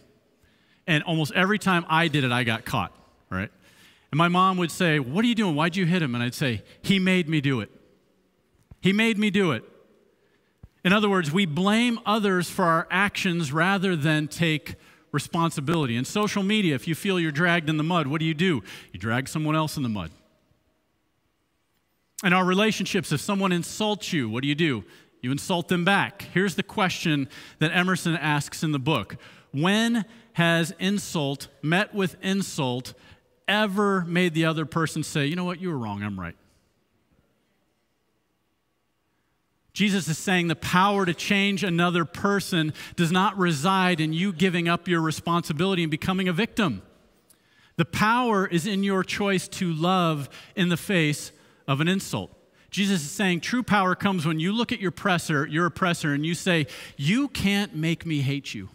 And 0.86 1.02
almost 1.04 1.32
every 1.34 1.58
time 1.58 1.84
I 1.88 2.08
did 2.08 2.24
it, 2.24 2.32
I 2.32 2.44
got 2.44 2.64
caught, 2.64 2.92
right? 3.30 3.50
And 4.10 4.18
my 4.18 4.28
mom 4.28 4.56
would 4.58 4.70
say, 4.70 4.98
What 4.98 5.24
are 5.24 5.28
you 5.28 5.34
doing? 5.34 5.54
Why'd 5.54 5.76
you 5.76 5.84
hit 5.84 6.02
him? 6.02 6.14
And 6.14 6.24
I'd 6.24 6.34
say, 6.34 6.62
He 6.82 6.98
made 6.98 7.28
me 7.28 7.40
do 7.40 7.60
it. 7.60 7.70
He 8.80 8.92
made 8.92 9.18
me 9.18 9.30
do 9.30 9.52
it. 9.52 9.64
In 10.86 10.92
other 10.92 11.10
words, 11.10 11.32
we 11.32 11.46
blame 11.46 11.98
others 12.06 12.48
for 12.48 12.64
our 12.64 12.86
actions 12.92 13.52
rather 13.52 13.96
than 13.96 14.28
take 14.28 14.76
responsibility. 15.10 15.96
In 15.96 16.04
social 16.04 16.44
media, 16.44 16.76
if 16.76 16.86
you 16.86 16.94
feel 16.94 17.18
you're 17.18 17.32
dragged 17.32 17.68
in 17.68 17.76
the 17.76 17.82
mud, 17.82 18.06
what 18.06 18.20
do 18.20 18.24
you 18.24 18.34
do? 18.34 18.62
You 18.92 19.00
drag 19.00 19.26
someone 19.26 19.56
else 19.56 19.76
in 19.76 19.82
the 19.82 19.88
mud. 19.88 20.12
In 22.22 22.32
our 22.32 22.44
relationships, 22.44 23.10
if 23.10 23.20
someone 23.20 23.50
insults 23.50 24.12
you, 24.12 24.28
what 24.28 24.42
do 24.42 24.48
you 24.48 24.54
do? 24.54 24.84
You 25.22 25.32
insult 25.32 25.66
them 25.66 25.84
back. 25.84 26.22
Here's 26.32 26.54
the 26.54 26.62
question 26.62 27.28
that 27.58 27.72
Emerson 27.72 28.14
asks 28.14 28.62
in 28.62 28.70
the 28.70 28.78
book 28.78 29.16
When 29.50 30.04
has 30.34 30.72
insult 30.78 31.48
met 31.62 31.96
with 31.96 32.14
insult 32.22 32.94
ever 33.48 34.04
made 34.04 34.34
the 34.34 34.44
other 34.44 34.64
person 34.64 35.02
say, 35.02 35.26
you 35.26 35.34
know 35.34 35.44
what, 35.44 35.60
you 35.60 35.68
were 35.68 35.78
wrong, 35.78 36.04
I'm 36.04 36.18
right? 36.18 36.36
Jesus 39.76 40.08
is 40.08 40.16
saying 40.16 40.48
the 40.48 40.56
power 40.56 41.04
to 41.04 41.12
change 41.12 41.62
another 41.62 42.06
person 42.06 42.72
does 42.96 43.12
not 43.12 43.36
reside 43.36 44.00
in 44.00 44.14
you 44.14 44.32
giving 44.32 44.70
up 44.70 44.88
your 44.88 45.02
responsibility 45.02 45.82
and 45.82 45.90
becoming 45.90 46.28
a 46.28 46.32
victim. 46.32 46.80
The 47.76 47.84
power 47.84 48.46
is 48.46 48.66
in 48.66 48.82
your 48.82 49.04
choice 49.04 49.46
to 49.48 49.70
love 49.70 50.30
in 50.56 50.70
the 50.70 50.78
face 50.78 51.30
of 51.68 51.82
an 51.82 51.88
insult. 51.88 52.34
Jesus 52.70 53.02
is 53.02 53.10
saying 53.10 53.40
true 53.40 53.62
power 53.62 53.94
comes 53.94 54.24
when 54.24 54.40
you 54.40 54.50
look 54.50 54.72
at 54.72 54.80
your 54.80 54.88
oppressor, 54.88 55.46
your 55.46 55.66
oppressor, 55.66 56.14
and 56.14 56.24
you 56.24 56.34
say, 56.34 56.66
You 56.96 57.28
can't 57.28 57.76
make 57.76 58.06
me 58.06 58.22
hate 58.22 58.54
you. 58.54 58.70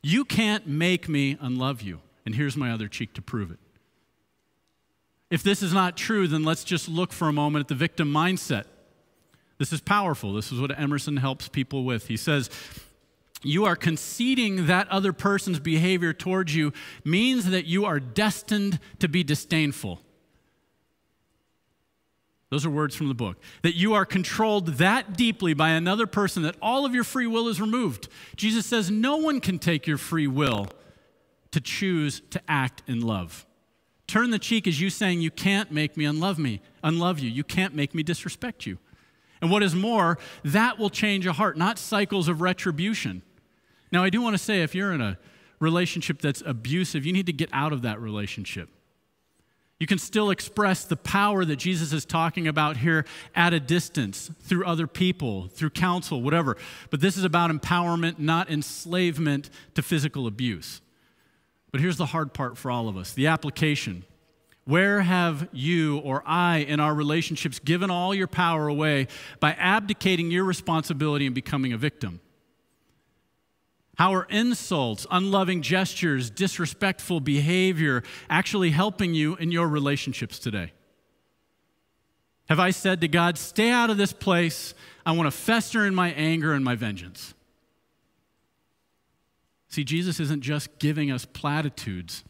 You 0.00 0.24
can't 0.24 0.64
make 0.64 1.08
me 1.08 1.36
unlove 1.40 1.82
you. 1.82 2.02
And 2.24 2.36
here's 2.36 2.56
my 2.56 2.70
other 2.70 2.86
cheek 2.86 3.14
to 3.14 3.20
prove 3.20 3.50
it. 3.50 3.58
If 5.28 5.42
this 5.42 5.60
is 5.60 5.72
not 5.72 5.96
true, 5.96 6.28
then 6.28 6.44
let's 6.44 6.62
just 6.62 6.88
look 6.88 7.12
for 7.12 7.26
a 7.26 7.32
moment 7.32 7.64
at 7.64 7.68
the 7.68 7.74
victim 7.74 8.12
mindset. 8.12 8.66
This 9.58 9.72
is 9.72 9.80
powerful. 9.80 10.32
This 10.32 10.52
is 10.52 10.60
what 10.60 10.78
Emerson 10.78 11.16
helps 11.16 11.48
people 11.48 11.84
with. 11.84 12.06
He 12.06 12.16
says, 12.16 12.48
you 13.42 13.64
are 13.66 13.76
conceding 13.76 14.66
that 14.66 14.88
other 14.88 15.12
person's 15.12 15.60
behavior 15.60 16.12
towards 16.12 16.54
you 16.54 16.72
means 17.04 17.50
that 17.50 17.66
you 17.66 17.84
are 17.84 18.00
destined 18.00 18.80
to 18.98 19.08
be 19.08 19.22
disdainful. 19.22 20.00
Those 22.50 22.64
are 22.64 22.70
words 22.70 22.96
from 22.96 23.08
the 23.08 23.14
book. 23.14 23.36
That 23.62 23.76
you 23.76 23.94
are 23.94 24.06
controlled 24.06 24.66
that 24.78 25.16
deeply 25.16 25.54
by 25.54 25.70
another 25.70 26.06
person 26.06 26.42
that 26.44 26.56
all 26.62 26.86
of 26.86 26.94
your 26.94 27.04
free 27.04 27.26
will 27.26 27.46
is 27.48 27.60
removed. 27.60 28.08
Jesus 28.36 28.66
says 28.66 28.90
no 28.90 29.16
one 29.16 29.40
can 29.40 29.58
take 29.58 29.86
your 29.86 29.98
free 29.98 30.26
will 30.26 30.66
to 31.50 31.60
choose 31.60 32.22
to 32.30 32.40
act 32.48 32.82
in 32.86 33.00
love. 33.00 33.46
Turn 34.06 34.30
the 34.30 34.38
cheek 34.38 34.66
as 34.66 34.80
you 34.80 34.88
saying, 34.88 35.20
You 35.20 35.30
can't 35.30 35.70
make 35.70 35.96
me 35.96 36.06
unlove 36.06 36.38
me, 36.38 36.62
unlove 36.82 37.18
you. 37.18 37.28
You 37.28 37.44
can't 37.44 37.74
make 37.74 37.94
me 37.94 38.02
disrespect 38.02 38.64
you. 38.64 38.78
And 39.40 39.50
what 39.50 39.62
is 39.62 39.74
more, 39.74 40.18
that 40.44 40.78
will 40.78 40.90
change 40.90 41.26
a 41.26 41.32
heart, 41.32 41.56
not 41.56 41.78
cycles 41.78 42.28
of 42.28 42.40
retribution. 42.40 43.22
Now, 43.92 44.04
I 44.04 44.10
do 44.10 44.20
want 44.20 44.34
to 44.34 44.42
say 44.42 44.62
if 44.62 44.74
you're 44.74 44.92
in 44.92 45.00
a 45.00 45.18
relationship 45.60 46.20
that's 46.20 46.42
abusive, 46.44 47.06
you 47.06 47.12
need 47.12 47.26
to 47.26 47.32
get 47.32 47.48
out 47.52 47.72
of 47.72 47.82
that 47.82 48.00
relationship. 48.00 48.68
You 49.78 49.86
can 49.86 49.98
still 49.98 50.30
express 50.30 50.84
the 50.84 50.96
power 50.96 51.44
that 51.44 51.56
Jesus 51.56 51.92
is 51.92 52.04
talking 52.04 52.48
about 52.48 52.78
here 52.78 53.04
at 53.34 53.54
a 53.54 53.60
distance 53.60 54.30
through 54.40 54.64
other 54.64 54.88
people, 54.88 55.46
through 55.48 55.70
counsel, 55.70 56.20
whatever. 56.20 56.56
But 56.90 57.00
this 57.00 57.16
is 57.16 57.22
about 57.22 57.52
empowerment, 57.52 58.18
not 58.18 58.50
enslavement 58.50 59.50
to 59.74 59.82
physical 59.82 60.26
abuse. 60.26 60.80
But 61.70 61.80
here's 61.80 61.96
the 61.96 62.06
hard 62.06 62.34
part 62.34 62.58
for 62.58 62.70
all 62.70 62.88
of 62.88 62.96
us 62.96 63.12
the 63.12 63.28
application. 63.28 64.04
Where 64.68 65.00
have 65.00 65.48
you 65.50 65.96
or 66.00 66.22
I 66.26 66.58
in 66.58 66.78
our 66.78 66.94
relationships 66.94 67.58
given 67.58 67.90
all 67.90 68.14
your 68.14 68.26
power 68.26 68.68
away 68.68 69.06
by 69.40 69.52
abdicating 69.54 70.30
your 70.30 70.44
responsibility 70.44 71.24
and 71.24 71.34
becoming 71.34 71.72
a 71.72 71.78
victim? 71.78 72.20
How 73.96 74.12
are 74.12 74.26
insults, 74.28 75.06
unloving 75.10 75.62
gestures, 75.62 76.28
disrespectful 76.28 77.20
behavior 77.20 78.02
actually 78.28 78.68
helping 78.68 79.14
you 79.14 79.36
in 79.36 79.50
your 79.50 79.66
relationships 79.66 80.38
today? 80.38 80.74
Have 82.50 82.60
I 82.60 82.68
said 82.68 83.00
to 83.00 83.08
God, 83.08 83.38
stay 83.38 83.70
out 83.70 83.88
of 83.88 83.96
this 83.96 84.12
place? 84.12 84.74
I 85.06 85.12
want 85.12 85.28
to 85.28 85.30
fester 85.30 85.86
in 85.86 85.94
my 85.94 86.10
anger 86.10 86.52
and 86.52 86.62
my 86.62 86.74
vengeance. 86.74 87.32
See, 89.70 89.84
Jesus 89.84 90.20
isn't 90.20 90.42
just 90.42 90.78
giving 90.78 91.10
us 91.10 91.24
platitudes. 91.24 92.22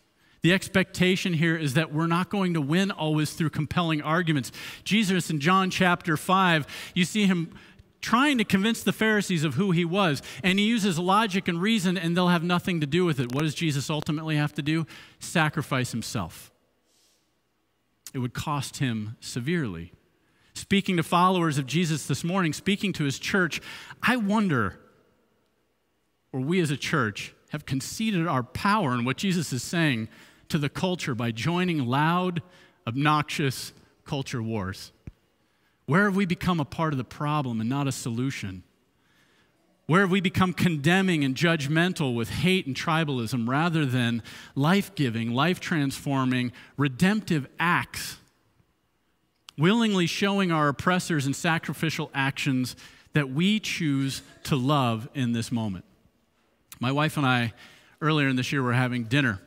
The 0.42 0.52
expectation 0.52 1.34
here 1.34 1.56
is 1.56 1.74
that 1.74 1.92
we're 1.92 2.06
not 2.06 2.30
going 2.30 2.54
to 2.54 2.60
win 2.60 2.90
always 2.90 3.32
through 3.32 3.50
compelling 3.50 4.02
arguments. 4.02 4.52
Jesus 4.84 5.30
in 5.30 5.40
John 5.40 5.70
chapter 5.70 6.16
5, 6.16 6.66
you 6.94 7.04
see 7.04 7.26
him 7.26 7.52
trying 8.00 8.38
to 8.38 8.44
convince 8.44 8.82
the 8.82 8.92
Pharisees 8.92 9.42
of 9.42 9.54
who 9.54 9.72
he 9.72 9.84
was, 9.84 10.22
and 10.44 10.58
he 10.58 10.66
uses 10.66 10.98
logic 10.98 11.48
and 11.48 11.60
reason, 11.60 11.98
and 11.98 12.16
they'll 12.16 12.28
have 12.28 12.44
nothing 12.44 12.80
to 12.80 12.86
do 12.86 13.04
with 13.04 13.18
it. 13.18 13.34
What 13.34 13.42
does 13.42 13.54
Jesus 13.54 13.90
ultimately 13.90 14.36
have 14.36 14.54
to 14.54 14.62
do? 14.62 14.86
Sacrifice 15.18 15.90
himself. 15.90 16.52
It 18.14 18.20
would 18.20 18.34
cost 18.34 18.78
him 18.78 19.16
severely. 19.20 19.92
Speaking 20.54 20.96
to 20.96 21.02
followers 21.02 21.58
of 21.58 21.66
Jesus 21.66 22.06
this 22.06 22.24
morning, 22.24 22.52
speaking 22.52 22.92
to 22.94 23.04
his 23.04 23.18
church, 23.18 23.60
I 24.02 24.16
wonder, 24.16 24.78
or 26.32 26.40
we 26.40 26.60
as 26.60 26.70
a 26.70 26.76
church, 26.76 27.34
have 27.50 27.66
conceded 27.66 28.26
our 28.26 28.42
power 28.42 28.94
in 28.94 29.04
what 29.04 29.16
Jesus 29.16 29.52
is 29.52 29.62
saying 29.62 30.08
to 30.48 30.58
the 30.58 30.68
culture 30.68 31.14
by 31.14 31.30
joining 31.30 31.86
loud, 31.86 32.42
obnoxious 32.86 33.72
culture 34.04 34.42
wars? 34.42 34.92
Where 35.86 36.04
have 36.04 36.16
we 36.16 36.26
become 36.26 36.60
a 36.60 36.64
part 36.64 36.92
of 36.92 36.98
the 36.98 37.04
problem 37.04 37.60
and 37.60 37.68
not 37.68 37.86
a 37.86 37.92
solution? 37.92 38.62
Where 39.86 40.02
have 40.02 40.10
we 40.10 40.20
become 40.20 40.52
condemning 40.52 41.24
and 41.24 41.34
judgmental 41.34 42.14
with 42.14 42.28
hate 42.28 42.66
and 42.66 42.76
tribalism 42.76 43.48
rather 43.48 43.86
than 43.86 44.22
life 44.54 44.94
giving, 44.94 45.32
life 45.32 45.60
transforming, 45.60 46.52
redemptive 46.76 47.48
acts? 47.58 48.18
Willingly 49.56 50.06
showing 50.06 50.52
our 50.52 50.68
oppressors 50.68 51.24
and 51.24 51.34
sacrificial 51.34 52.10
actions 52.12 52.76
that 53.14 53.30
we 53.30 53.58
choose 53.58 54.20
to 54.44 54.56
love 54.56 55.08
in 55.14 55.32
this 55.32 55.50
moment. 55.50 55.86
My 56.80 56.92
wife 56.92 57.16
and 57.16 57.26
I, 57.26 57.52
earlier 58.00 58.28
in 58.28 58.36
this 58.36 58.52
year, 58.52 58.62
were 58.62 58.72
having 58.72 59.04
dinner. 59.04 59.40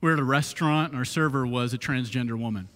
We 0.00 0.08
were 0.08 0.14
at 0.14 0.20
a 0.20 0.24
restaurant, 0.24 0.90
and 0.90 0.98
our 0.98 1.04
server 1.04 1.46
was 1.46 1.74
a 1.74 1.78
transgender 1.78 2.38
woman 2.38 2.68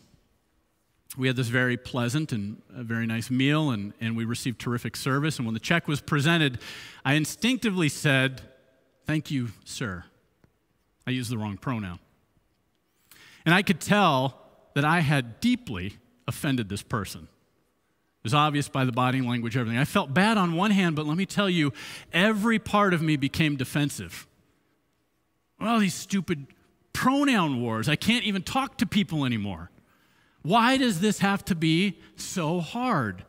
we 1.16 1.26
had 1.26 1.36
this 1.36 1.48
very 1.48 1.76
pleasant 1.76 2.32
and 2.32 2.62
very 2.70 3.06
nice 3.06 3.30
meal, 3.30 3.70
and, 3.70 3.92
and 4.00 4.16
we 4.16 4.24
received 4.24 4.58
terrific 4.58 4.96
service. 4.96 5.36
And 5.36 5.46
when 5.46 5.54
the 5.54 5.60
check 5.60 5.86
was 5.86 6.00
presented, 6.00 6.58
I 7.04 7.14
instinctively 7.14 7.88
said, 7.88 8.40
Thank 9.04 9.30
you, 9.30 9.48
sir. 9.64 10.04
I 11.06 11.10
used 11.10 11.30
the 11.30 11.36
wrong 11.36 11.56
pronoun. 11.56 11.98
And 13.44 13.54
I 13.54 13.62
could 13.62 13.80
tell 13.80 14.40
that 14.74 14.84
I 14.84 15.00
had 15.00 15.40
deeply 15.40 15.96
offended 16.28 16.68
this 16.68 16.82
person. 16.82 17.26
It 18.22 18.26
was 18.26 18.34
obvious 18.34 18.68
by 18.68 18.84
the 18.84 18.92
body 18.92 19.20
language, 19.20 19.56
everything. 19.56 19.80
I 19.80 19.84
felt 19.84 20.14
bad 20.14 20.38
on 20.38 20.54
one 20.54 20.70
hand, 20.70 20.94
but 20.94 21.06
let 21.06 21.16
me 21.16 21.26
tell 21.26 21.50
you, 21.50 21.72
every 22.12 22.60
part 22.60 22.94
of 22.94 23.02
me 23.02 23.16
became 23.16 23.56
defensive. 23.56 24.28
Well, 25.58 25.80
these 25.80 25.94
stupid 25.94 26.46
pronoun 26.92 27.60
wars. 27.60 27.88
I 27.88 27.96
can't 27.96 28.24
even 28.24 28.42
talk 28.42 28.78
to 28.78 28.86
people 28.86 29.24
anymore. 29.24 29.70
Why 30.42 30.76
does 30.76 31.00
this 31.00 31.18
have 31.18 31.44
to 31.46 31.56
be 31.56 31.98
so 32.14 32.60
hard? 32.60 33.24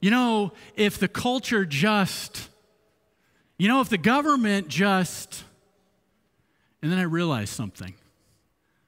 You 0.00 0.10
know, 0.10 0.52
if 0.74 0.98
the 0.98 1.08
culture 1.08 1.64
just, 1.64 2.48
you 3.56 3.68
know, 3.68 3.80
if 3.80 3.88
the 3.88 3.98
government 3.98 4.66
just, 4.66 5.44
and 6.82 6.90
then 6.90 6.98
I 6.98 7.02
realized 7.02 7.52
something. 7.52 7.94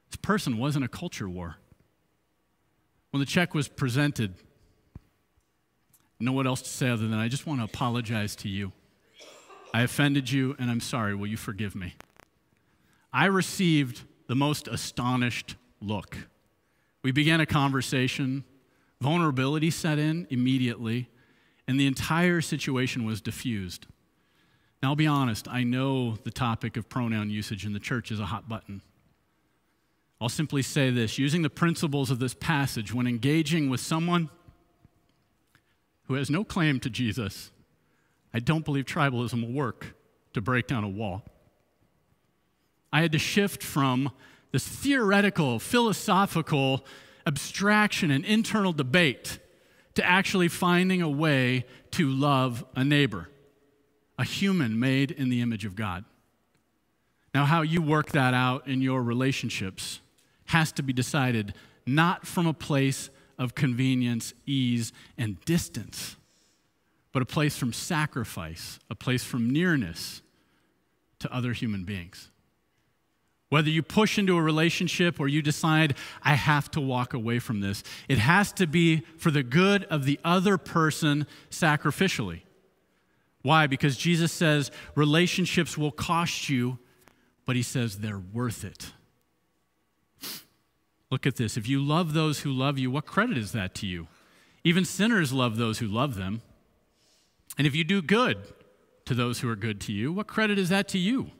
This 0.09 0.17
person 0.17 0.57
wasn't 0.57 0.83
a 0.83 0.89
culture 0.89 1.29
war. 1.29 1.55
When 3.11 3.21
the 3.21 3.25
check 3.25 3.53
was 3.53 3.67
presented, 3.67 4.35
know 6.19 6.31
what 6.31 6.47
else 6.47 6.61
to 6.61 6.69
say 6.69 6.89
other 6.89 7.07
than 7.07 7.19
I 7.19 7.27
just 7.27 7.45
want 7.45 7.59
to 7.59 7.65
apologize 7.65 8.35
to 8.37 8.49
you. 8.49 8.71
I 9.73 9.83
offended 9.83 10.31
you, 10.31 10.55
and 10.57 10.71
I'm 10.71 10.79
sorry. 10.79 11.13
Will 11.13 11.27
you 11.27 11.37
forgive 11.37 11.75
me? 11.75 11.95
I 13.13 13.25
received 13.25 14.03
the 14.27 14.35
most 14.35 14.67
astonished 14.67 15.55
look. 15.81 16.17
We 17.03 17.11
began 17.11 17.39
a 17.39 17.45
conversation. 17.45 18.43
Vulnerability 18.99 19.69
set 19.69 19.99
in 19.99 20.25
immediately, 20.29 21.09
and 21.67 21.79
the 21.79 21.85
entire 21.85 22.41
situation 22.41 23.05
was 23.05 23.21
diffused. 23.21 23.85
Now, 24.81 24.89
I'll 24.89 24.95
be 24.95 25.07
honest, 25.07 25.47
I 25.47 25.63
know 25.63 26.17
the 26.23 26.31
topic 26.31 26.77
of 26.77 26.89
pronoun 26.89 27.29
usage 27.29 27.65
in 27.65 27.73
the 27.73 27.79
church 27.79 28.11
is 28.11 28.19
a 28.19 28.25
hot 28.25 28.49
button. 28.49 28.81
I'll 30.19 30.29
simply 30.29 30.63
say 30.63 30.89
this 30.89 31.19
using 31.19 31.43
the 31.43 31.49
principles 31.49 32.09
of 32.09 32.19
this 32.19 32.33
passage 32.33 32.93
when 32.93 33.05
engaging 33.05 33.69
with 33.69 33.79
someone 33.79 34.29
who 36.07 36.15
has 36.15 36.29
no 36.29 36.43
claim 36.43 36.79
to 36.79 36.89
Jesus, 36.89 37.51
I 38.33 38.39
don't 38.39 38.65
believe 38.65 38.85
tribalism 38.85 39.41
will 39.41 39.53
work 39.53 39.95
to 40.33 40.41
break 40.41 40.67
down 40.67 40.83
a 40.83 40.89
wall. 40.89 41.23
I 42.91 43.01
had 43.01 43.11
to 43.11 43.19
shift 43.19 43.61
from 43.61 44.11
this 44.51 44.67
theoretical, 44.67 45.59
philosophical 45.59 46.85
abstraction 47.25 48.09
and 48.11 48.23
internal 48.23 48.71
debate 48.71 49.39
to 49.95 50.05
actually 50.05 50.47
finding 50.47 51.01
a 51.01 51.09
way 51.09 51.65
to 51.91 52.09
love 52.09 52.63
a 52.75 52.83
neighbor, 52.83 53.29
a 54.17 54.23
human 54.23 54.79
made 54.79 55.11
in 55.11 55.29
the 55.29 55.41
image 55.41 55.65
of 55.65 55.75
God. 55.75 56.05
Now, 57.33 57.45
how 57.45 57.61
you 57.61 57.81
work 57.81 58.11
that 58.13 58.33
out 58.33 58.67
in 58.67 58.81
your 58.81 59.03
relationships 59.03 59.99
has 60.45 60.71
to 60.73 60.83
be 60.83 60.93
decided 60.93 61.53
not 61.85 62.25
from 62.25 62.47
a 62.47 62.53
place 62.53 63.09
of 63.37 63.55
convenience, 63.55 64.33
ease, 64.45 64.91
and 65.17 65.39
distance, 65.45 66.15
but 67.11 67.21
a 67.21 67.25
place 67.25 67.57
from 67.57 67.73
sacrifice, 67.73 68.79
a 68.89 68.95
place 68.95 69.23
from 69.23 69.49
nearness 69.49 70.21
to 71.19 71.33
other 71.33 71.53
human 71.53 71.83
beings. 71.83 72.29
Whether 73.49 73.69
you 73.69 73.81
push 73.81 74.19
into 74.19 74.37
a 74.37 74.41
relationship 74.41 75.19
or 75.19 75.27
you 75.27 75.41
decide, 75.41 75.95
I 76.21 76.33
have 76.33 76.69
to 76.71 76.81
walk 76.81 77.13
away 77.13 77.39
from 77.39 77.61
this, 77.61 77.83
it 78.09 78.17
has 78.17 78.51
to 78.53 78.67
be 78.67 79.03
for 79.17 79.31
the 79.31 79.43
good 79.43 79.85
of 79.85 80.03
the 80.03 80.19
other 80.23 80.57
person 80.57 81.25
sacrificially. 81.49 82.41
Why? 83.43 83.67
Because 83.67 83.95
Jesus 83.95 84.33
says 84.33 84.69
relationships 84.95 85.77
will 85.77 85.91
cost 85.91 86.49
you, 86.49 86.79
but 87.45 87.55
he 87.55 87.63
says 87.63 87.99
they're 87.99 88.19
worth 88.19 88.65
it. 88.65 88.91
Look 91.09 91.25
at 91.25 91.37
this. 91.37 91.57
If 91.57 91.67
you 91.67 91.81
love 91.81 92.13
those 92.13 92.39
who 92.39 92.51
love 92.51 92.77
you, 92.77 92.91
what 92.91 93.05
credit 93.05 93.37
is 93.37 93.53
that 93.53 93.73
to 93.75 93.87
you? 93.87 94.07
Even 94.63 94.83
sinners 94.83 95.31
love 95.31 95.57
those 95.57 95.79
who 95.79 95.87
love 95.87 96.15
them. 96.15 96.41
And 97.57 97.65
if 97.65 97.75
you 97.75 97.83
do 97.83 98.01
good 98.01 98.37
to 99.05 99.13
those 99.13 99.39
who 99.39 99.49
are 99.49 99.55
good 99.55 99.79
to 99.81 99.93
you, 99.93 100.11
what 100.11 100.27
credit 100.27 100.59
is 100.59 100.69
that 100.69 100.87
to 100.89 100.97
you? 100.97 101.31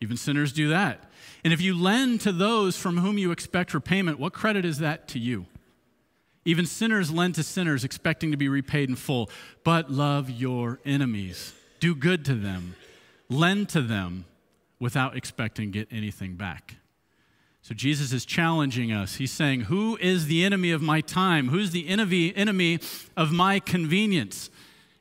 Even 0.00 0.16
sinners 0.16 0.52
do 0.52 0.68
that. 0.68 1.10
And 1.42 1.52
if 1.52 1.60
you 1.60 1.76
lend 1.76 2.20
to 2.22 2.32
those 2.32 2.76
from 2.76 2.98
whom 2.98 3.18
you 3.18 3.32
expect 3.32 3.74
repayment, 3.74 4.18
what 4.20 4.32
credit 4.32 4.64
is 4.64 4.78
that 4.78 5.08
to 5.08 5.18
you? 5.18 5.46
Even 6.44 6.64
sinners 6.64 7.10
lend 7.10 7.34
to 7.34 7.42
sinners, 7.42 7.84
expecting 7.84 8.30
to 8.30 8.36
be 8.36 8.48
repaid 8.48 8.88
in 8.88 8.96
full. 8.96 9.28
But 9.64 9.90
love 9.90 10.30
your 10.30 10.78
enemies, 10.84 11.52
do 11.80 11.94
good 11.94 12.24
to 12.26 12.34
them, 12.34 12.76
lend 13.28 13.68
to 13.70 13.82
them 13.82 14.24
without 14.78 15.16
expecting 15.16 15.72
to 15.72 15.78
get 15.80 15.88
anything 15.90 16.36
back. 16.36 16.76
So 17.68 17.74
Jesus 17.74 18.14
is 18.14 18.24
challenging 18.24 18.92
us. 18.92 19.16
He's 19.16 19.30
saying, 19.30 19.64
Who 19.64 19.98
is 19.98 20.24
the 20.24 20.42
enemy 20.42 20.70
of 20.70 20.80
my 20.80 21.02
time? 21.02 21.48
Who's 21.48 21.70
the 21.70 21.86
enemy, 21.86 22.34
enemy 22.34 22.80
of 23.14 23.30
my 23.30 23.60
convenience? 23.60 24.48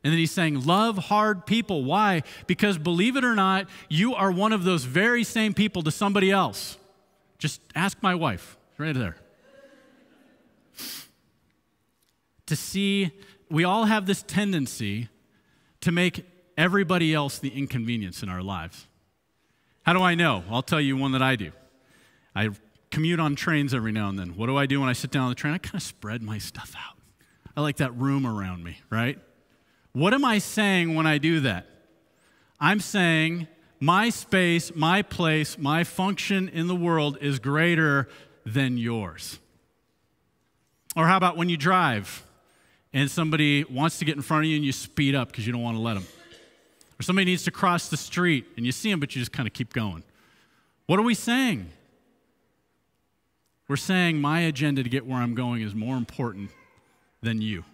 And 0.04 0.12
then 0.12 0.18
he's 0.18 0.34
saying, 0.34 0.66
Love 0.66 0.98
hard 0.98 1.46
people. 1.46 1.86
Why? 1.86 2.24
Because 2.46 2.78
believe 2.78 3.16
it 3.16 3.24
or 3.24 3.36
not, 3.36 3.70
you 3.88 4.16
are 4.16 4.30
one 4.30 4.52
of 4.52 4.66
those 4.66 4.84
very 4.84 5.24
same 5.24 5.54
people 5.54 5.82
to 5.84 5.92
somebody 5.92 6.30
else. 6.30 6.78
Just 7.38 7.62
ask 7.74 8.04
my 8.04 8.16
wife, 8.16 8.58
right 8.78 8.94
there. 8.94 9.16
To 12.48 12.56
see, 12.58 13.12
we 13.50 13.64
all 13.64 13.86
have 13.86 14.08
this 14.08 14.24
tendency 14.24 15.08
to 15.80 15.94
make 15.94 16.26
everybody 16.58 17.14
else 17.14 17.40
the 17.40 17.48
inconvenience 17.48 18.24
in 18.24 18.28
our 18.28 18.44
lives. 18.44 18.88
How 19.84 19.94
do 19.94 20.02
I 20.02 20.16
know? 20.16 20.44
I'll 20.50 20.62
tell 20.62 20.82
you 20.82 20.98
one 20.98 21.14
that 21.14 21.22
I 21.22 21.38
do. 21.38 21.54
I 22.38 22.50
commute 22.92 23.20
on 23.20 23.36
trains 23.36 23.74
every 23.74 23.92
now 23.92 24.10
and 24.10 24.20
then. 24.20 24.38
What 24.38 24.46
do 24.46 24.56
I 24.56 24.68
do 24.68 24.80
when 24.80 24.90
I 24.90 24.94
sit 24.94 25.10
down 25.10 25.24
on 25.24 25.30
the 25.30 25.36
train? 25.36 25.56
I 25.56 25.58
kind 25.58 25.74
of 25.74 25.82
spread 25.82 26.22
my 26.22 26.38
stuff 26.38 26.76
out. 26.78 26.96
I 27.56 27.62
like 27.62 27.78
that 27.78 27.98
room 27.98 28.28
around 28.28 28.64
me, 28.64 28.78
right? 28.92 29.18
What 29.94 30.14
am 30.14 30.24
I 30.24 30.38
saying 30.38 30.94
when 30.94 31.08
I 31.08 31.18
do 31.18 31.40
that? 31.40 31.66
I'm 32.60 32.80
saying 32.80 33.48
my 33.80 34.10
space, 34.10 34.76
my 34.76 35.02
place, 35.02 35.58
my 35.58 35.84
function 35.84 36.48
in 36.50 36.68
the 36.68 36.76
world 36.76 37.18
is 37.22 37.40
greater 37.40 38.08
than 38.46 38.78
yours. 38.78 39.40
Or 40.96 41.08
how 41.08 41.18
about 41.18 41.38
when 41.38 41.50
you 41.50 41.58
drive 41.58 42.24
and 42.94 43.10
somebody 43.10 43.64
wants 43.64 43.98
to 43.98 44.06
get 44.06 44.16
in 44.16 44.22
front 44.22 44.46
of 44.46 44.50
you 44.52 44.58
and 44.58 44.66
you 44.66 44.72
speed 44.72 45.16
up 45.16 45.30
because 45.30 45.48
you 45.48 45.54
don't 45.54 45.64
want 45.64 45.76
to 45.76 45.82
let 45.82 45.96
them? 45.96 46.06
Or 47.00 47.02
somebody 47.02 47.26
needs 47.26 47.46
to 47.46 47.52
cross 47.52 47.90
the 47.90 47.98
street 47.98 48.46
and 48.58 48.64
you 48.64 48.72
see 48.72 48.92
them, 48.92 49.00
but 49.00 49.16
you 49.16 49.22
just 49.22 49.32
kind 49.32 49.48
of 49.48 49.54
keep 49.54 49.74
going. 49.74 50.04
What 50.86 51.00
are 51.00 51.04
we 51.04 51.16
saying? 51.16 51.72
We're 53.68 53.76
saying 53.76 54.22
my 54.22 54.42
agenda 54.42 54.84
to 54.84 54.90
get 54.90 55.06
where 55.06 55.20
I'm 55.20 55.36
going 55.36 55.62
is 55.62 55.76
more 55.76 55.98
important 55.98 56.52
than 57.22 57.42
you. 57.42 57.66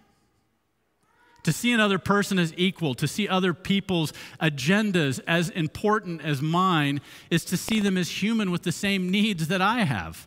To 1.44 1.52
see 1.52 1.72
another 1.72 1.98
person 1.98 2.38
as 2.38 2.54
equal, 2.56 2.94
to 2.94 3.06
see 3.06 3.28
other 3.28 3.52
people's 3.52 4.12
agendas 4.40 5.20
as 5.26 5.50
important 5.50 6.22
as 6.22 6.40
mine, 6.40 7.00
is 7.30 7.44
to 7.46 7.56
see 7.56 7.80
them 7.80 7.96
as 7.98 8.22
human 8.22 8.50
with 8.50 8.62
the 8.62 8.72
same 8.72 9.10
needs 9.10 9.48
that 9.48 9.60
I 9.60 9.80
have. 9.84 10.26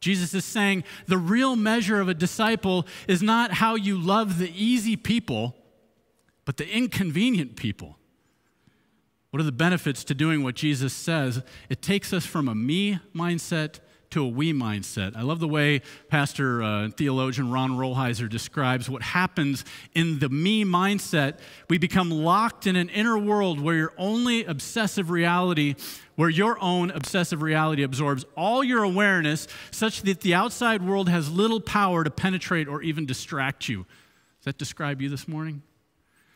Jesus 0.00 0.34
is 0.34 0.44
saying 0.44 0.82
the 1.06 1.18
real 1.18 1.54
measure 1.54 2.00
of 2.00 2.08
a 2.08 2.14
disciple 2.14 2.86
is 3.06 3.22
not 3.22 3.52
how 3.52 3.76
you 3.76 3.96
love 3.96 4.38
the 4.38 4.50
easy 4.52 4.96
people, 4.96 5.54
but 6.44 6.56
the 6.56 6.68
inconvenient 6.68 7.54
people. 7.54 7.98
What 9.30 9.40
are 9.40 9.44
the 9.44 9.52
benefits 9.52 10.02
to 10.04 10.14
doing 10.14 10.42
what 10.42 10.56
Jesus 10.56 10.92
says? 10.92 11.42
It 11.68 11.82
takes 11.82 12.12
us 12.12 12.26
from 12.26 12.48
a 12.48 12.54
me 12.54 12.98
mindset 13.14 13.78
to 14.12 14.24
a 14.24 14.28
we 14.28 14.52
mindset. 14.52 15.16
I 15.16 15.22
love 15.22 15.40
the 15.40 15.48
way 15.48 15.82
Pastor 16.08 16.62
uh, 16.62 16.88
theologian 16.90 17.50
Ron 17.50 17.72
Rolheiser 17.72 18.28
describes 18.28 18.88
what 18.88 19.02
happens 19.02 19.64
in 19.94 20.18
the 20.18 20.28
me 20.28 20.64
mindset. 20.64 21.38
We 21.68 21.78
become 21.78 22.10
locked 22.10 22.66
in 22.66 22.76
an 22.76 22.88
inner 22.90 23.18
world 23.18 23.60
where 23.60 23.76
your 23.76 23.92
only 23.96 24.44
obsessive 24.44 25.10
reality, 25.10 25.74
where 26.14 26.28
your 26.28 26.62
own 26.62 26.90
obsessive 26.90 27.42
reality 27.42 27.82
absorbs 27.82 28.24
all 28.36 28.62
your 28.62 28.82
awareness, 28.82 29.48
such 29.70 30.02
that 30.02 30.20
the 30.20 30.34
outside 30.34 30.82
world 30.82 31.08
has 31.08 31.30
little 31.30 31.60
power 31.60 32.04
to 32.04 32.10
penetrate 32.10 32.68
or 32.68 32.82
even 32.82 33.06
distract 33.06 33.68
you. 33.68 33.86
Does 34.40 34.44
that 34.44 34.58
describe 34.58 35.00
you 35.00 35.08
this 35.08 35.26
morning? 35.26 35.62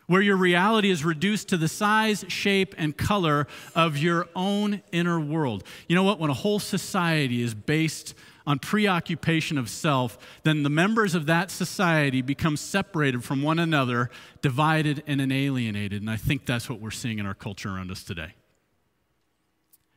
Where 0.06 0.22
your 0.22 0.36
reality 0.36 0.90
is 0.90 1.04
reduced 1.04 1.48
to 1.48 1.56
the 1.56 1.68
size, 1.68 2.24
shape, 2.28 2.74
and 2.78 2.96
color 2.96 3.46
of 3.74 3.96
your 3.96 4.28
own 4.34 4.82
inner 4.92 5.18
world. 5.18 5.64
You 5.88 5.96
know 5.96 6.04
what? 6.04 6.18
When 6.18 6.30
a 6.30 6.34
whole 6.34 6.58
society 6.58 7.42
is 7.42 7.54
based 7.54 8.14
on 8.46 8.60
preoccupation 8.60 9.58
of 9.58 9.68
self, 9.68 10.16
then 10.44 10.62
the 10.62 10.70
members 10.70 11.16
of 11.16 11.26
that 11.26 11.50
society 11.50 12.22
become 12.22 12.56
separated 12.56 13.24
from 13.24 13.42
one 13.42 13.58
another, 13.58 14.08
divided 14.40 15.02
and 15.08 15.20
alienated. 15.32 16.00
And 16.00 16.10
I 16.10 16.16
think 16.16 16.46
that's 16.46 16.70
what 16.70 16.80
we're 16.80 16.92
seeing 16.92 17.18
in 17.18 17.26
our 17.26 17.34
culture 17.34 17.70
around 17.70 17.90
us 17.90 18.04
today. 18.04 18.34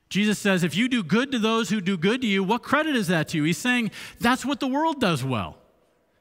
Jesus 0.10 0.40
says, 0.40 0.64
if 0.64 0.76
you 0.76 0.90
do 0.90 1.04
good 1.04 1.32
to 1.32 1.38
those 1.38 1.70
who 1.70 1.80
do 1.80 1.96
good 1.96 2.22
to 2.22 2.28
you, 2.28 2.44
what 2.44 2.64
credit 2.64 2.96
is 2.96 3.10
that 3.10 3.28
to 3.28 3.38
you? 3.38 3.44
He's 3.44 3.60
saying 3.60 3.92
that's 4.20 4.44
what 4.44 4.60
the 4.60 4.68
world 4.68 5.00
does 5.00 5.24
well. 5.24 5.59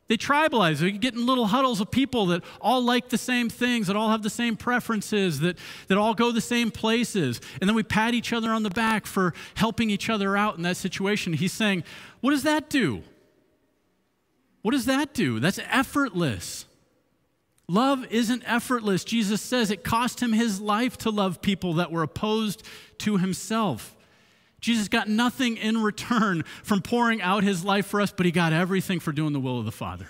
They 0.09 0.17
tribalize. 0.17 0.79
They 0.79 0.91
get 0.93 1.15
in 1.15 1.27
little 1.27 1.47
huddles 1.47 1.81
of 1.81 1.91
people 1.91 2.27
that 2.27 2.43
all 2.61 2.83
like 2.83 3.11
the 3.11 3.19
same 3.19 3.51
things, 3.51 3.89
that 3.89 3.97
all 3.97 4.09
have 4.09 4.23
the 4.23 4.31
same 4.31 4.57
preferences, 4.57 5.41
that, 5.41 5.59
that 5.89 5.99
all 5.99 6.15
go 6.15 6.33
the 6.33 6.41
same 6.41 6.71
places. 6.71 7.41
And 7.61 7.69
then 7.69 7.77
we 7.77 7.83
pat 7.83 8.15
each 8.15 8.33
other 8.33 8.51
on 8.51 8.63
the 8.63 8.71
back 8.71 9.05
for 9.05 9.35
helping 9.55 9.91
each 9.91 10.09
other 10.09 10.35
out 10.37 10.57
in 10.57 10.63
that 10.63 10.79
situation. 10.79 11.35
He's 11.35 11.53
saying, 11.53 11.85
What 12.21 12.31
does 12.31 12.43
that 12.45 12.71
do? 12.71 13.03
What 14.63 14.73
does 14.73 14.87
that 14.87 15.13
do? 15.13 15.41
That's 15.41 15.61
effortless. 15.71 16.65
Love 17.69 18.07
isn't 18.11 18.43
effortless. 18.47 19.05
Jesus 19.05 19.43
says 19.43 19.71
it 19.71 19.85
cost 19.85 20.23
him 20.23 20.33
his 20.33 20.59
life 20.59 20.97
to 20.99 21.11
love 21.11 21.43
people 21.43 21.75
that 21.75 21.93
were 21.93 22.03
opposed 22.03 22.63
to 22.99 23.19
himself. 23.19 23.95
Jesus 24.61 24.89
got 24.89 25.09
nothing 25.09 25.57
in 25.57 25.83
return 25.83 26.43
from 26.63 26.83
pouring 26.83 27.23
out 27.23 27.45
his 27.45 27.65
life 27.65 27.87
for 27.87 28.01
us, 28.01 28.13
but 28.13 28.27
he 28.27 28.33
got 28.33 28.53
everything 28.53 29.01
for 29.01 29.13
doing 29.13 29.33
the 29.33 29.41
will 29.41 29.59
of 29.59 29.65
the 29.65 29.73
Father. 29.73 30.09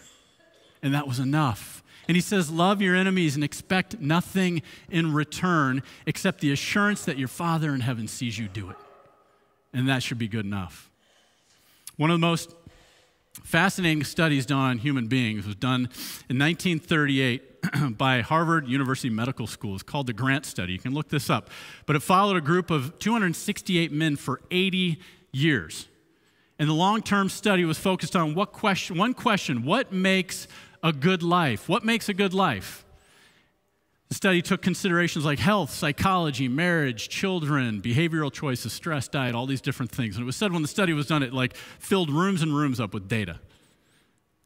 And 0.83 0.95
that 0.95 1.07
was 1.07 1.19
enough. 1.19 1.83
And 2.07 2.17
he 2.17 2.21
says, 2.23 2.51
Love 2.51 2.81
your 2.81 2.97
enemies 2.97 3.35
and 3.35 3.45
expect 3.45 4.01
nothing 4.01 4.63
in 4.91 5.13
return 5.13 5.83
except 6.07 6.41
the 6.41 6.53
assurance 6.53 7.05
that 7.05 7.19
your 7.19 7.29
Father 7.29 7.75
in 7.75 7.81
heaven 7.81 8.09
sees 8.09 8.39
you 8.39 8.49
do 8.49 8.71
it. 8.71 8.77
And 9.75 9.89
that 9.89 10.03
should 10.03 10.19
be 10.19 10.29
good 10.29 10.47
enough. 10.47 10.91
One 11.97 12.11
of 12.11 12.15
the 12.15 12.27
most 12.27 12.55
fascinating 13.45 14.05
studies 14.05 14.47
done 14.47 14.59
on 14.59 14.79
human 14.79 15.09
beings 15.09 15.47
was 15.47 15.57
done 15.57 15.91
in 16.29 16.39
1938 16.39 17.48
by 17.91 18.21
Harvard 18.21 18.69
University 18.69 19.11
Medical 19.11 19.47
School. 19.47 19.75
It's 19.75 19.83
called 19.83 20.07
the 20.07 20.13
Grant 20.13 20.47
Study. 20.47 20.73
You 20.73 20.79
can 20.79 20.95
look 20.95 21.09
this 21.09 21.31
up. 21.31 21.51
But 21.87 21.97
it 21.97 22.01
followed 22.01 22.37
a 22.37 22.41
group 22.41 22.71
of 22.71 22.99
268 22.99 23.93
men 23.93 24.17
for 24.17 24.41
80 24.51 24.99
years. 25.33 25.89
And 26.59 26.69
the 26.69 26.75
long 26.75 27.03
term 27.03 27.29
study 27.29 27.65
was 27.65 27.79
focused 27.79 28.17
on 28.17 28.35
what 28.35 28.53
question, 28.53 28.97
one 28.97 29.15
question 29.15 29.65
what 29.65 29.93
makes 29.93 30.49
a 30.83 30.93
good 30.93 31.23
life? 31.23 31.69
What 31.69 31.85
makes 31.85 32.09
a 32.09 32.15
good 32.15 32.35
life? 32.35 32.85
The 34.09 34.15
study 34.15 34.41
took 34.41 34.63
considerations 34.63 35.25
like 35.27 35.39
health, 35.39 35.71
psychology, 35.71 36.49
marriage, 36.49 37.11
children, 37.11 37.83
behavioral 37.83 38.33
choices, 38.33 38.73
stress, 38.73 39.07
diet, 39.07 39.35
all 39.35 39.45
these 39.45 39.61
different 39.61 39.93
things. 39.93 40.17
And 40.17 40.23
it 40.23 40.27
was 40.27 40.35
said 40.35 40.51
when 40.51 40.63
the 40.63 40.69
study 40.69 40.95
was 40.95 41.07
done, 41.07 41.23
it 41.23 41.35
like 41.35 41.55
filled 41.57 42.11
rooms 42.11 42.41
and 42.41 42.57
rooms 42.57 42.81
up 42.81 42.95
with 42.95 43.07
data. 43.07 43.39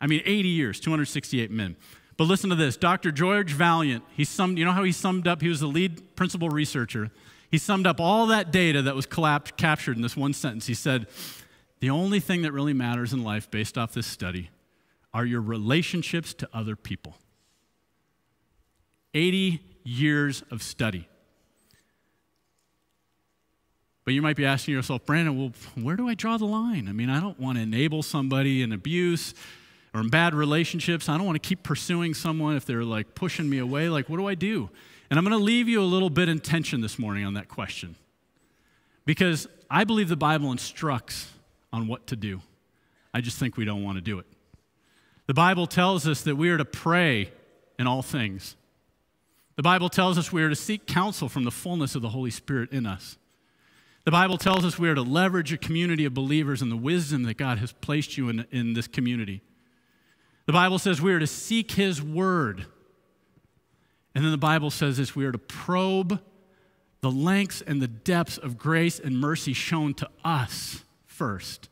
I 0.01 0.09
mean, 0.09 0.21
80 0.25 0.49
years, 0.49 0.81
268 0.81 1.53
men. 1.53 1.77
But 2.23 2.29
listen 2.29 2.51
to 2.51 2.55
this 2.55 2.77
Dr. 2.77 3.11
George 3.11 3.53
Vaillant, 3.53 4.03
he 4.17 4.25
summed, 4.25 4.57
you 4.57 4.65
know 4.65 4.71
how 4.71 4.85
he 4.85 4.93
summed 4.93 5.27
up? 5.27 5.43
He 5.43 5.49
was 5.49 5.59
the 5.59 5.67
lead 5.67 6.15
principal 6.15 6.51
researcher. 6.51 7.11
He 7.51 7.59
summed 7.59 7.85
up 7.85 8.01
all 8.01 8.29
that 8.29 8.53
data 8.53 8.81
that 8.83 8.95
was 8.95 9.07
collapsed, 9.07 9.57
captured 9.57 9.97
in 9.97 10.03
this 10.03 10.17
one 10.17 10.33
sentence. 10.33 10.69
He 10.69 10.75
said, 10.75 11.09
The 11.81 11.91
only 11.91 12.21
thing 12.21 12.43
that 12.43 12.53
really 12.53 12.75
matters 12.75 13.13
in 13.13 13.25
life, 13.25 13.51
based 13.51 13.77
off 13.77 13.93
this 13.93 14.07
study, 14.07 14.51
are 15.13 15.25
your 15.25 15.41
relationships 15.41 16.33
to 16.35 16.49
other 16.55 16.77
people. 16.77 17.17
80 19.15 19.61
years 19.83 20.45
of 20.53 20.63
study. 20.63 21.09
But 24.05 24.15
you 24.15 24.23
might 24.23 24.37
be 24.37 24.47
asking 24.47 24.75
yourself, 24.75 25.05
Brandon, 25.05 25.37
well, 25.37 25.53
where 25.75 25.97
do 25.97 26.09
I 26.09 26.15
draw 26.15 26.37
the 26.37 26.45
line? 26.45 26.87
I 26.89 26.93
mean, 26.93 27.11
I 27.11 27.19
don't 27.19 27.41
want 27.41 27.59
to 27.59 27.63
enable 27.63 28.05
somebody 28.05 28.63
in 28.63 28.71
abuse 28.71 29.35
or 29.95 30.01
in 30.01 30.09
bad 30.09 30.35
relationships. 30.35 31.09
I 31.09 31.17
don't 31.17 31.27
want 31.27 31.43
to 31.43 31.49
keep 31.49 31.63
pursuing 31.63 32.15
someone 32.15 32.57
if 32.57 32.65
they're 32.65 32.85
like 32.85 33.15
pushing 33.15 33.49
me 33.49 33.59
away. 33.59 33.89
Like, 33.89 34.09
what 34.09 34.17
do 34.17 34.27
I 34.27 34.35
do? 34.35 34.71
And 35.11 35.19
I'm 35.19 35.25
going 35.25 35.39
to 35.39 35.45
leave 35.45 35.69
you 35.69 35.81
a 35.81 35.85
little 35.85 36.11
bit 36.11 36.29
in 36.29 36.41
tension 36.41 36.81
this 36.81 36.99
morning 36.99 37.25
on 37.25 37.35
that 37.35 37.49
question. 37.49 37.97
Because 39.05 39.47
I 39.71 39.85
believe 39.85 40.09
the 40.09 40.17
Bible 40.17 40.53
instructs 40.53 41.31
on 41.73 41.89
what 41.89 42.07
to 42.09 42.17
do. 42.17 42.41
I 43.13 43.21
just 43.21 43.39
think 43.39 43.57
we 43.57 43.65
don't 43.65 43.83
want 43.83 43.99
to 43.99 44.03
do 44.03 44.19
it. 44.19 44.27
The 45.27 45.35
Bible 45.35 45.67
tells 45.67 46.07
us 46.07 46.23
that 46.23 46.37
we 46.37 46.51
are 46.51 46.57
to 46.57 46.65
pray 46.65 47.31
in 47.79 47.87
all 47.87 48.03
things. 48.03 48.57
The 49.57 49.63
Bible 49.63 49.89
tells 49.89 50.17
us 50.17 50.33
we 50.33 50.43
are 50.43 50.49
to 50.49 50.57
seek 50.57 50.87
counsel 50.87 51.29
from 51.29 51.45
the 51.45 51.51
fullness 51.51 51.95
of 51.95 52.03
the 52.03 52.09
Holy 52.09 52.31
Spirit 52.31 52.73
in 52.73 52.87
us. 52.87 53.19
The 54.05 54.11
Bible 54.11 54.39
tells 54.39 54.65
us 54.65 54.79
we 54.79 54.89
are 54.89 54.95
to 54.95 55.03
leverage 55.03 55.53
a 55.53 55.59
community 55.59 56.05
of 56.05 56.15
believers 56.15 56.63
and 56.63 56.73
the 56.73 56.77
wisdom 56.77 57.23
that 57.25 57.37
God 57.37 57.59
has 57.59 57.73
placed 57.73 58.17
you 58.17 58.29
in, 58.29 58.47
in 58.51 58.73
this 58.73 58.89
community. 58.89 59.43
The 60.47 60.53
Bible 60.53 60.79
says 60.79 61.01
we 61.01 61.13
are 61.13 61.19
to 61.19 61.27
seek 61.27 61.73
His 61.73 62.03
word. 62.03 62.67
And 64.15 64.25
then 64.25 64.33
the 64.33 64.39
Bible 64.39 64.71
says 64.71 64.97
this 64.97 65.17
we 65.17 65.25
are 65.25 65.33
to 65.33 65.39
probe 65.39 66.21
the 67.01 67.11
lengths 67.11 67.63
and 67.63 67.83
the 67.83 67.89
depths 67.89 68.39
of 68.39 68.59
grace 68.59 68.99
and 68.99 69.19
mercy 69.19 69.53
shown 69.53 69.95
to 69.95 70.09
us 70.25 70.85
first. 71.07 71.69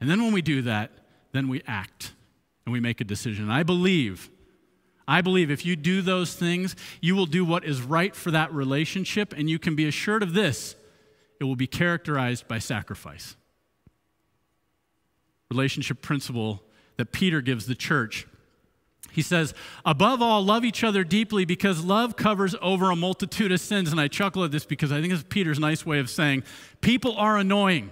And 0.00 0.10
then 0.10 0.22
when 0.22 0.32
we 0.32 0.42
do 0.42 0.62
that, 0.62 0.90
then 1.32 1.48
we 1.48 1.62
act 1.66 2.12
and 2.66 2.72
we 2.72 2.80
make 2.80 3.00
a 3.00 3.04
decision. 3.04 3.50
I 3.50 3.62
believe, 3.62 4.30
I 5.08 5.20
believe 5.20 5.50
if 5.50 5.64
you 5.64 5.76
do 5.76 6.02
those 6.02 6.34
things, 6.34 6.76
you 7.00 7.14
will 7.14 7.26
do 7.26 7.44
what 7.44 7.64
is 7.64 7.80
right 7.80 8.14
for 8.14 8.30
that 8.30 8.52
relationship, 8.52 9.32
and 9.36 9.48
you 9.48 9.58
can 9.58 9.74
be 9.74 9.86
assured 9.86 10.22
of 10.22 10.34
this 10.34 10.76
it 11.40 11.44
will 11.44 11.56
be 11.56 11.66
characterized 11.66 12.46
by 12.46 12.60
sacrifice. 12.60 13.34
Relationship 15.50 16.00
principle 16.00 16.62
that 17.02 17.10
Peter 17.10 17.40
gives 17.40 17.66
the 17.66 17.74
church. 17.74 18.28
He 19.10 19.22
says, 19.22 19.54
above 19.84 20.22
all, 20.22 20.40
love 20.44 20.64
each 20.64 20.84
other 20.84 21.02
deeply 21.02 21.44
because 21.44 21.84
love 21.84 22.14
covers 22.14 22.54
over 22.62 22.92
a 22.92 22.96
multitude 22.96 23.50
of 23.50 23.58
sins. 23.58 23.90
And 23.90 24.00
I 24.00 24.06
chuckle 24.06 24.44
at 24.44 24.52
this 24.52 24.64
because 24.64 24.92
I 24.92 25.00
think 25.00 25.12
it's 25.12 25.24
Peter's 25.28 25.58
nice 25.58 25.84
way 25.84 25.98
of 25.98 26.08
saying 26.08 26.44
people 26.80 27.16
are 27.16 27.36
annoying. 27.36 27.90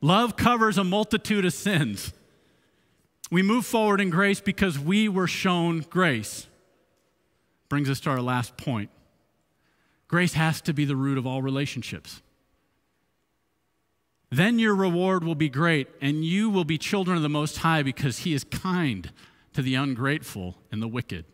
Love 0.00 0.36
covers 0.36 0.78
a 0.78 0.84
multitude 0.84 1.44
of 1.44 1.52
sins. 1.52 2.12
We 3.28 3.42
move 3.42 3.66
forward 3.66 4.00
in 4.00 4.10
grace 4.10 4.40
because 4.40 4.78
we 4.78 5.08
were 5.08 5.26
shown 5.26 5.80
grace. 5.80 6.46
Brings 7.68 7.90
us 7.90 7.98
to 8.02 8.10
our 8.10 8.22
last 8.22 8.56
point. 8.56 8.90
Grace 10.06 10.34
has 10.34 10.60
to 10.60 10.72
be 10.72 10.84
the 10.84 10.94
root 10.94 11.18
of 11.18 11.26
all 11.26 11.42
relationships. 11.42 12.22
Then 14.30 14.58
your 14.58 14.74
reward 14.74 15.22
will 15.22 15.34
be 15.34 15.48
great, 15.48 15.88
and 16.00 16.24
you 16.24 16.50
will 16.50 16.64
be 16.64 16.78
children 16.78 17.16
of 17.16 17.22
the 17.22 17.28
Most 17.28 17.58
High 17.58 17.82
because 17.82 18.20
He 18.20 18.34
is 18.34 18.44
kind 18.44 19.12
to 19.52 19.62
the 19.62 19.74
ungrateful 19.74 20.56
and 20.72 20.82
the 20.82 20.88
wicked. 20.88 21.24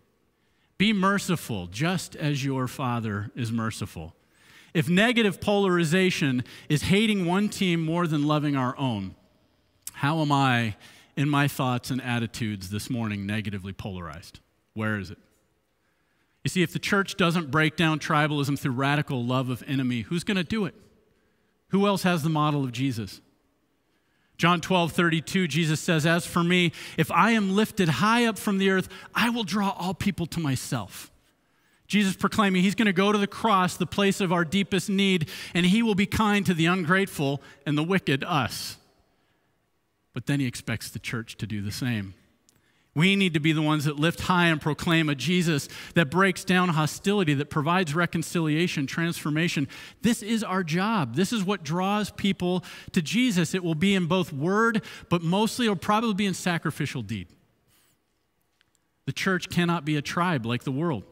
Be 0.78 0.92
merciful, 0.92 1.68
just 1.68 2.16
as 2.16 2.44
your 2.44 2.68
Father 2.68 3.30
is 3.34 3.50
merciful. 3.50 4.14
If 4.74 4.88
negative 4.88 5.40
polarization 5.40 6.44
is 6.68 6.82
hating 6.82 7.26
one 7.26 7.48
team 7.48 7.84
more 7.84 8.06
than 8.06 8.26
loving 8.26 8.56
our 8.56 8.76
own, 8.78 9.14
how 9.92 10.20
am 10.20 10.32
I 10.32 10.76
in 11.16 11.28
my 11.28 11.46
thoughts 11.46 11.90
and 11.90 12.00
attitudes 12.02 12.70
this 12.70 12.88
morning 12.88 13.26
negatively 13.26 13.72
polarized? 13.72 14.40
Where 14.74 14.98
is 14.98 15.10
it? 15.10 15.18
You 16.44 16.48
see, 16.48 16.62
if 16.62 16.72
the 16.72 16.78
church 16.78 17.16
doesn't 17.16 17.50
break 17.50 17.76
down 17.76 17.98
tribalism 17.98 18.58
through 18.58 18.72
radical 18.72 19.24
love 19.24 19.48
of 19.48 19.62
enemy, 19.66 20.02
who's 20.02 20.24
going 20.24 20.38
to 20.38 20.44
do 20.44 20.64
it? 20.64 20.74
Who 21.72 21.86
else 21.86 22.02
has 22.04 22.22
the 22.22 22.28
model 22.28 22.64
of 22.64 22.70
Jesus? 22.70 23.20
John 24.36 24.60
12, 24.60 24.92
32, 24.92 25.48
Jesus 25.48 25.80
says, 25.80 26.04
As 26.04 26.26
for 26.26 26.44
me, 26.44 26.72
if 26.96 27.10
I 27.10 27.32
am 27.32 27.54
lifted 27.56 27.88
high 27.88 28.26
up 28.26 28.38
from 28.38 28.58
the 28.58 28.70
earth, 28.70 28.88
I 29.14 29.30
will 29.30 29.44
draw 29.44 29.70
all 29.70 29.94
people 29.94 30.26
to 30.26 30.40
myself. 30.40 31.10
Jesus 31.86 32.14
proclaiming 32.16 32.62
he's 32.62 32.74
going 32.74 32.86
to 32.86 32.92
go 32.92 33.12
to 33.12 33.18
the 33.18 33.26
cross, 33.26 33.76
the 33.76 33.86
place 33.86 34.20
of 34.20 34.32
our 34.32 34.44
deepest 34.44 34.88
need, 34.88 35.28
and 35.54 35.66
he 35.66 35.82
will 35.82 35.94
be 35.94 36.06
kind 36.06 36.44
to 36.46 36.54
the 36.54 36.66
ungrateful 36.66 37.40
and 37.66 37.76
the 37.76 37.82
wicked, 37.82 38.24
us. 38.24 38.76
But 40.12 40.26
then 40.26 40.40
he 40.40 40.46
expects 40.46 40.90
the 40.90 40.98
church 40.98 41.36
to 41.36 41.46
do 41.46 41.62
the 41.62 41.72
same. 41.72 42.14
We 42.94 43.16
need 43.16 43.32
to 43.34 43.40
be 43.40 43.52
the 43.52 43.62
ones 43.62 43.86
that 43.86 43.96
lift 43.96 44.20
high 44.22 44.48
and 44.48 44.60
proclaim 44.60 45.08
a 45.08 45.14
Jesus 45.14 45.66
that 45.94 46.10
breaks 46.10 46.44
down 46.44 46.70
hostility, 46.70 47.32
that 47.34 47.48
provides 47.48 47.94
reconciliation, 47.94 48.86
transformation. 48.86 49.66
This 50.02 50.22
is 50.22 50.44
our 50.44 50.62
job. 50.62 51.14
This 51.14 51.32
is 51.32 51.42
what 51.42 51.64
draws 51.64 52.10
people 52.10 52.62
to 52.92 53.00
Jesus. 53.00 53.54
It 53.54 53.64
will 53.64 53.74
be 53.74 53.94
in 53.94 54.06
both 54.06 54.30
word, 54.30 54.84
but 55.08 55.22
mostly 55.22 55.66
it'll 55.66 55.76
probably 55.76 56.12
be 56.12 56.26
in 56.26 56.34
sacrificial 56.34 57.00
deed. 57.00 57.28
The 59.06 59.12
church 59.12 59.48
cannot 59.48 59.86
be 59.86 59.96
a 59.96 60.02
tribe 60.02 60.44
like 60.44 60.64
the 60.64 60.70
world. 60.70 61.04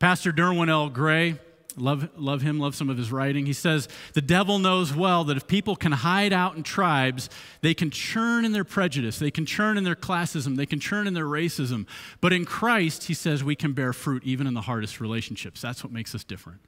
Pastor 0.00 0.32
Derwin 0.32 0.68
L. 0.68 0.90
Gray, 0.90 1.38
Love, 1.76 2.08
love 2.16 2.42
him, 2.42 2.58
love 2.58 2.74
some 2.74 2.88
of 2.88 2.96
his 2.96 3.10
writing. 3.10 3.46
He 3.46 3.52
says, 3.52 3.88
The 4.12 4.22
devil 4.22 4.58
knows 4.58 4.94
well 4.94 5.24
that 5.24 5.36
if 5.36 5.46
people 5.46 5.76
can 5.76 5.92
hide 5.92 6.32
out 6.32 6.56
in 6.56 6.62
tribes, 6.62 7.28
they 7.62 7.74
can 7.74 7.90
churn 7.90 8.44
in 8.44 8.52
their 8.52 8.64
prejudice, 8.64 9.18
they 9.18 9.30
can 9.30 9.46
churn 9.46 9.76
in 9.76 9.84
their 9.84 9.96
classism, 9.96 10.56
they 10.56 10.66
can 10.66 10.80
churn 10.80 11.06
in 11.06 11.14
their 11.14 11.26
racism. 11.26 11.86
But 12.20 12.32
in 12.32 12.44
Christ, 12.44 13.04
he 13.04 13.14
says, 13.14 13.42
we 13.42 13.56
can 13.56 13.72
bear 13.72 13.92
fruit 13.92 14.22
even 14.24 14.46
in 14.46 14.54
the 14.54 14.62
hardest 14.62 15.00
relationships. 15.00 15.60
That's 15.60 15.82
what 15.82 15.92
makes 15.92 16.14
us 16.14 16.24
different. 16.24 16.60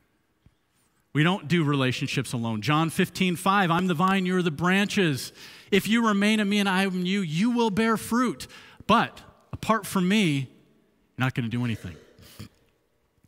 We 1.12 1.22
don't 1.22 1.48
do 1.48 1.64
relationships 1.64 2.34
alone. 2.34 2.60
John 2.60 2.90
15, 2.90 3.36
5, 3.36 3.70
I'm 3.70 3.86
the 3.86 3.94
vine, 3.94 4.26
you're 4.26 4.42
the 4.42 4.50
branches. 4.50 5.32
If 5.70 5.88
you 5.88 6.06
remain 6.06 6.40
in 6.40 6.48
me 6.48 6.58
and 6.58 6.68
I 6.68 6.84
in 6.84 7.06
you, 7.06 7.22
you 7.22 7.50
will 7.50 7.70
bear 7.70 7.96
fruit. 7.96 8.46
But 8.86 9.22
apart 9.52 9.86
from 9.86 10.08
me, 10.08 10.34
you're 10.36 11.24
not 11.24 11.34
going 11.34 11.44
to 11.44 11.50
do 11.50 11.64
anything. 11.64 11.96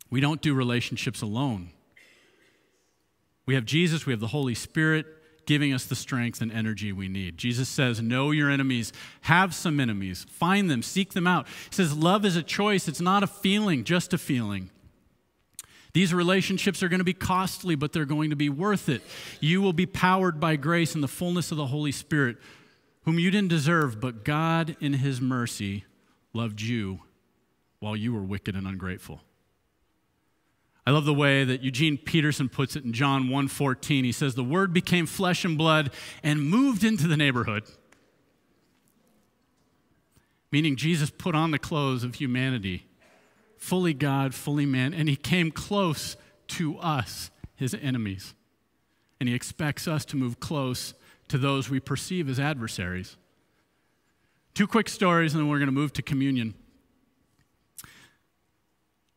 We 0.09 0.21
don't 0.21 0.41
do 0.41 0.53
relationships 0.53 1.21
alone. 1.21 1.69
We 3.45 3.55
have 3.55 3.65
Jesus, 3.65 4.05
we 4.05 4.13
have 4.13 4.19
the 4.19 4.27
Holy 4.27 4.55
Spirit 4.55 5.05
giving 5.45 5.73
us 5.73 5.85
the 5.85 5.95
strength 5.95 6.41
and 6.41 6.51
energy 6.51 6.91
we 6.91 7.07
need. 7.07 7.35
Jesus 7.35 7.67
says, 7.67 7.99
Know 7.99 8.29
your 8.29 8.51
enemies, 8.51 8.93
have 9.21 9.55
some 9.55 9.79
enemies, 9.79 10.27
find 10.29 10.69
them, 10.69 10.83
seek 10.83 11.13
them 11.13 11.25
out. 11.25 11.47
He 11.47 11.75
says, 11.75 11.97
Love 11.97 12.23
is 12.23 12.35
a 12.35 12.43
choice, 12.43 12.87
it's 12.87 13.01
not 13.01 13.23
a 13.23 13.27
feeling, 13.27 13.83
just 13.83 14.13
a 14.13 14.19
feeling. 14.19 14.69
These 15.93 16.13
relationships 16.13 16.83
are 16.83 16.87
going 16.87 16.99
to 16.99 17.03
be 17.03 17.15
costly, 17.15 17.73
but 17.73 17.93
they're 17.93 18.05
going 18.05 18.29
to 18.29 18.35
be 18.35 18.49
worth 18.49 18.89
it. 18.89 19.01
You 19.39 19.59
will 19.61 19.73
be 19.73 19.87
powered 19.87 20.39
by 20.39 20.55
grace 20.55 20.93
and 20.93 21.03
the 21.03 21.07
fullness 21.07 21.49
of 21.49 21.57
the 21.57 21.65
Holy 21.65 21.91
Spirit, 21.91 22.37
whom 23.05 23.17
you 23.17 23.31
didn't 23.31 23.49
deserve, 23.49 23.99
but 23.99 24.23
God, 24.23 24.77
in 24.79 24.93
His 24.93 25.19
mercy, 25.19 25.85
loved 26.31 26.61
you 26.61 26.99
while 27.79 27.95
you 27.95 28.13
were 28.13 28.21
wicked 28.21 28.55
and 28.55 28.67
ungrateful. 28.67 29.21
I 30.85 30.91
love 30.91 31.05
the 31.05 31.13
way 31.13 31.43
that 31.43 31.61
Eugene 31.61 31.97
Peterson 31.97 32.49
puts 32.49 32.75
it 32.75 32.83
in 32.83 32.93
John 32.93 33.29
1:14. 33.29 34.03
He 34.03 34.11
says 34.11 34.35
the 34.35 34.43
word 34.43 34.73
became 34.73 35.05
flesh 35.05 35.45
and 35.45 35.57
blood 35.57 35.91
and 36.23 36.49
moved 36.49 36.83
into 36.83 37.07
the 37.07 37.17
neighborhood. 37.17 37.63
Meaning 40.51 40.75
Jesus 40.75 41.11
put 41.11 41.35
on 41.35 41.51
the 41.51 41.59
clothes 41.59 42.03
of 42.03 42.15
humanity, 42.15 42.87
fully 43.57 43.93
God, 43.93 44.33
fully 44.33 44.65
man, 44.65 44.93
and 44.93 45.07
he 45.07 45.15
came 45.15 45.51
close 45.51 46.17
to 46.47 46.77
us, 46.79 47.29
his 47.55 47.75
enemies. 47.75 48.33
And 49.19 49.29
he 49.29 49.35
expects 49.35 49.87
us 49.87 50.05
to 50.05 50.15
move 50.15 50.39
close 50.39 50.93
to 51.27 51.37
those 51.37 51.69
we 51.69 51.79
perceive 51.79 52.27
as 52.29 52.39
adversaries. 52.39 53.17
Two 54.55 54.65
quick 54.65 54.89
stories, 54.89 55.33
and 55.33 55.41
then 55.41 55.49
we're 55.49 55.59
going 55.59 55.67
to 55.67 55.71
move 55.71 55.93
to 55.93 56.01
communion. 56.01 56.55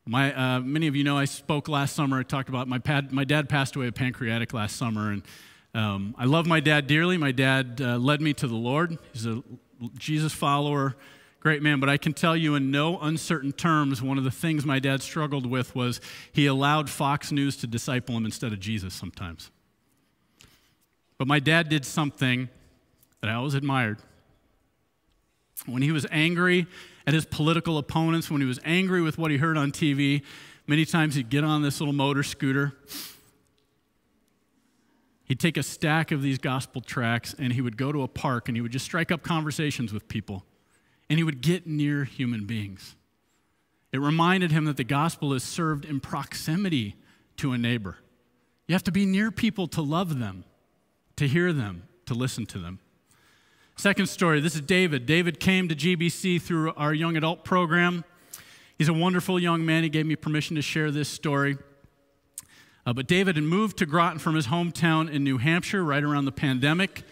My, 0.05 0.35
uh, 0.35 0.61
many 0.61 0.89
of 0.89 0.97
you 0.97 1.05
know 1.05 1.17
I 1.17 1.27
spoke 1.27 1.69
last 1.69 1.95
summer. 1.95 2.19
I 2.19 2.23
talked 2.25 2.49
about 2.49 2.67
my, 2.67 2.81
pad, 2.81 3.13
my 3.13 3.23
dad 3.23 3.49
passed 3.49 3.77
away 3.77 3.87
of 3.87 3.95
pancreatic 3.95 4.53
last 4.53 4.77
summer, 4.77 5.13
and 5.13 5.23
um, 5.75 6.17
I 6.19 6.25
love 6.25 6.45
my 6.45 6.59
dad 6.59 6.89
dearly. 6.89 7.17
My 7.17 7.31
dad 7.31 7.81
uh, 7.81 7.99
led 7.99 8.21
me 8.21 8.33
to 8.35 8.49
the 8.49 8.57
Lord. 8.57 8.99
He's 9.13 9.27
a 9.27 9.45
Jesus 9.97 10.33
follower, 10.33 10.97
great 11.39 11.63
man. 11.63 11.79
But 11.79 11.89
I 11.89 11.99
can 11.99 12.15
tell 12.15 12.37
you 12.37 12.57
in 12.57 12.73
no 12.73 12.99
uncertain 12.99 13.53
terms, 13.53 14.03
one 14.03 14.19
of 14.19 14.25
the 14.25 14.31
things 14.33 14.67
my 14.67 14.81
dad 14.81 15.03
struggled 15.03 15.47
with 15.47 15.75
was 15.77 16.01
he 16.33 16.47
allowed 16.47 16.91
Fox 16.91 17.31
News 17.31 17.57
to 17.59 17.69
disciple 17.69 18.17
him 18.17 18.25
instead 18.25 18.53
of 18.53 18.59
Jesus 18.59 18.95
sometimes. 18.95 19.53
But 21.17 21.29
my 21.29 21.39
dad 21.39 21.69
did 21.69 21.85
something 21.85 22.49
that 23.21 23.31
I 23.31 23.35
always 23.35 23.55
admired. 23.55 23.99
When 25.67 25.83
he 25.83 25.93
was 25.93 26.07
angry 26.11 26.67
at 27.07 27.15
his 27.15 27.25
political 27.25 27.79
opponents, 27.79 28.31
when 28.31 28.41
he 28.41 28.47
was 28.47 28.61
angry 28.65 29.03
with 29.03 29.19
what 29.19 29.31
he 29.31 29.37
heard 29.37 29.57
on 29.57 29.73
TV, 29.73 30.23
many 30.67 30.85
times 30.85 31.15
he'd 31.15 31.31
get 31.31 31.45
on 31.45 31.63
this 31.63 31.81
little 31.81 31.93
motor 31.93 32.23
scooter. 32.23 32.73
He'd 35.25 35.41
take 35.41 35.57
a 35.57 35.63
stack 35.63 36.11
of 36.11 36.23
these 36.23 36.39
gospel 36.39 36.81
tracts 36.81 37.35
and 37.39 37.53
he 37.53 37.61
would 37.61 37.77
go 37.77 37.91
to 37.91 38.03
a 38.03 38.09
park 38.09 38.49
and 38.49 38.57
he 38.57 38.61
would 38.61 38.73
just 38.73 38.85
strike 38.85 39.11
up 39.11 39.23
conversations 39.23 39.93
with 39.93 40.07
people. 40.09 40.45
And 41.09 41.19
he 41.19 41.25
would 41.25 41.41
get 41.41 41.67
near 41.67 42.05
human 42.05 42.47
beings. 42.47 42.97
It 43.93 44.01
reminded 44.01 44.51
him 44.51 44.65
that 44.65 44.77
the 44.77 44.85
gospel 44.85 45.35
is 45.35 45.43
served 45.43 45.85
in 45.85 46.01
proximity 46.01 46.97
to 47.39 47.53
a 47.53 47.59
neighbor. 47.59 47.99
You 48.67 48.75
have 48.75 48.85
to 48.85 48.93
be 48.93 49.05
near 49.05 49.31
people 49.31 49.67
to 49.69 49.83
love 49.83 50.19
them, 50.19 50.45
to 51.17 51.29
hear 51.29 51.53
them, 51.53 51.89
to 52.07 52.15
listen 52.15 52.47
to 52.47 52.59
them. 52.59 52.81
Second 53.83 54.07
story 54.07 54.39
this 54.39 54.55
is 54.55 54.61
David. 54.61 55.07
David 55.07 55.41
came 55.41 55.67
to 55.67 55.75
GBC 55.75 56.41
through 56.41 56.73
our 56.77 56.95
young 56.95 57.17
adult 57.17 57.43
program. 57.45 58.05
He's 58.79 58.89
a 58.89 58.93
wonderful 58.93 59.41
young 59.41 59.67
man. 59.67 59.83
He 59.83 59.89
gave 59.89 60.07
me 60.07 60.15
permission 60.15 60.55
to 60.55 60.63
share 60.63 60.93
this 60.93 61.09
story. 61.09 61.59
Uh, 62.87 62.93
but 62.93 63.09
David 63.09 63.35
had 63.35 63.45
moved 63.45 63.79
to 63.79 63.87
Groton 63.87 64.21
from 64.21 64.37
his 64.37 64.47
hometown 64.47 65.11
in 65.11 65.25
New 65.25 65.39
Hampshire 65.39 65.83
right 65.83 66.05
around 66.05 66.27
the 66.27 66.31
pandemic. 66.31 67.03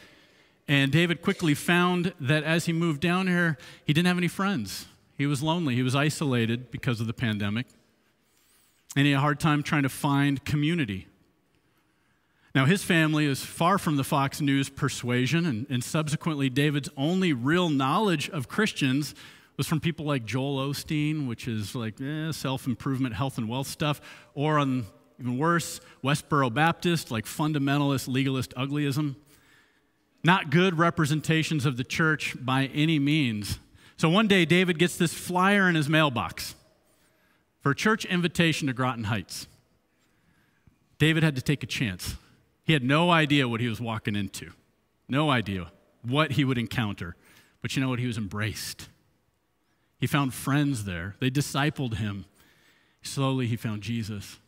And 0.69 0.93
David 0.93 1.23
quickly 1.23 1.55
found 1.55 2.15
that 2.21 2.45
as 2.45 2.67
he 2.67 2.73
moved 2.73 3.01
down 3.01 3.27
here, 3.27 3.59
he 3.85 3.93
didn't 3.93 4.07
have 4.07 4.19
any 4.19 4.29
friends. 4.29 4.87
He 5.19 5.27
was 5.27 5.43
lonely, 5.43 5.75
he 5.75 5.83
was 5.83 5.97
isolated 5.97 6.71
because 6.71 7.01
of 7.01 7.09
the 7.09 7.13
pandemic. 7.13 7.67
And 8.95 9.07
he 9.07 9.11
had 9.11 9.19
a 9.19 9.23
hard 9.23 9.41
time 9.41 9.65
trying 9.65 9.83
to 9.83 9.89
find 9.89 10.45
community. 10.45 11.09
Now, 12.55 12.65
his 12.65 12.83
family 12.83 13.27
is 13.27 13.45
far 13.45 13.79
from 13.79 13.97
the 13.97 14.03
Fox 14.03 14.41
News 14.41 14.69
persuasion, 14.69 15.47
and, 15.47 15.67
and 15.71 15.85
subsequently, 15.85 16.51
David's 16.51 16.89
only 16.97 17.33
real 17.33 17.69
knowledge 17.69 18.29
of 18.29 18.49
Christians 18.49 19.15
was 19.57 19.69
from 19.69 19.79
people 19.79 20.05
like 20.05 20.25
Joel 20.25 20.57
Osteen, 20.69 21.29
which 21.29 21.47
is 21.47 21.75
like 21.75 22.01
eh, 22.01 22.33
self 22.33 22.67
improvement, 22.67 23.15
health, 23.15 23.39
and 23.39 23.49
wealth 23.49 23.69
stuff, 23.69 24.01
or 24.35 24.59
on 24.59 24.87
even 25.21 25.39
worse, 25.39 25.81
Westboro 26.03 26.53
Baptist, 26.53 27.11
like 27.11 27.27
fundamentalist, 27.27 28.09
legalist 28.09 28.55
uglyism. 28.57 29.17
Not 30.25 30.51
good 30.51 30.79
representations 30.79 31.67
of 31.67 31.77
the 31.77 31.85
church 31.85 32.35
by 32.41 32.67
any 32.75 32.99
means. 32.99 33.59
So 33.97 34.09
one 34.09 34.27
day, 34.27 34.45
David 34.45 34.79
gets 34.79 34.97
this 34.97 35.13
flyer 35.15 35.69
in 35.69 35.75
his 35.75 35.89
mailbox 35.89 36.55
for 37.61 37.73
a 37.73 37.77
church 37.77 38.07
invitation 38.07 38.67
to 38.67 38.73
Groton 38.73 39.05
Heights. 39.05 39.47
David 40.99 41.23
had 41.23 41.37
to 41.37 41.43
take 41.43 41.63
a 41.63 41.67
chance. 41.67 42.17
He 42.71 42.75
had 42.75 42.85
no 42.85 43.11
idea 43.11 43.49
what 43.49 43.61
he 43.61 43.67
was 43.67 43.81
walking 43.81 44.15
into, 44.15 44.53
no 45.09 45.29
idea 45.29 45.73
what 46.03 46.31
he 46.31 46.45
would 46.45 46.57
encounter. 46.57 47.17
But 47.63 47.75
you 47.75 47.83
know 47.83 47.89
what? 47.89 47.99
He 47.99 48.07
was 48.07 48.17
embraced. 48.17 48.89
He 49.99 50.07
found 50.07 50.33
friends 50.33 50.85
there, 50.85 51.17
they 51.19 51.33
discipled 51.33 51.95
him. 51.95 52.27
Slowly, 53.03 53.49
he 53.49 53.57
found 53.57 53.83
Jesus. 53.83 54.39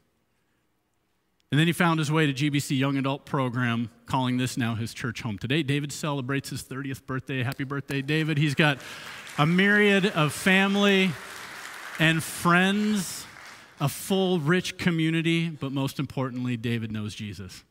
And 1.50 1.58
then 1.58 1.66
he 1.66 1.72
found 1.72 1.98
his 1.98 2.12
way 2.12 2.32
to 2.32 2.32
GBC 2.32 2.78
Young 2.78 2.96
Adult 2.96 3.26
Program, 3.26 3.90
calling 4.06 4.36
this 4.36 4.56
now 4.56 4.76
his 4.76 4.94
church 4.94 5.22
home. 5.22 5.36
Today, 5.36 5.64
David 5.64 5.90
celebrates 5.90 6.48
his 6.50 6.62
30th 6.62 7.04
birthday. 7.04 7.42
Happy 7.42 7.64
birthday, 7.64 8.02
David. 8.02 8.38
He's 8.38 8.54
got 8.54 8.78
a 9.36 9.46
myriad 9.46 10.06
of 10.06 10.32
family 10.32 11.10
and 11.98 12.22
friends, 12.22 13.26
a 13.80 13.88
full, 13.88 14.38
rich 14.38 14.78
community, 14.78 15.48
but 15.48 15.72
most 15.72 15.98
importantly, 15.98 16.56
David 16.56 16.92
knows 16.92 17.16
Jesus. 17.16 17.64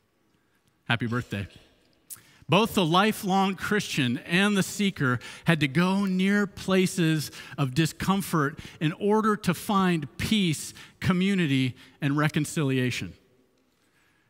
Happy 0.91 1.07
birthday. 1.07 1.47
Both 2.49 2.73
the 2.73 2.83
lifelong 2.83 3.55
Christian 3.55 4.17
and 4.27 4.57
the 4.57 4.61
seeker 4.61 5.19
had 5.45 5.61
to 5.61 5.69
go 5.69 6.03
near 6.03 6.45
places 6.45 7.31
of 7.57 7.73
discomfort 7.73 8.59
in 8.81 8.91
order 8.99 9.37
to 9.37 9.53
find 9.53 10.17
peace, 10.17 10.73
community, 10.99 11.77
and 12.01 12.17
reconciliation. 12.17 13.13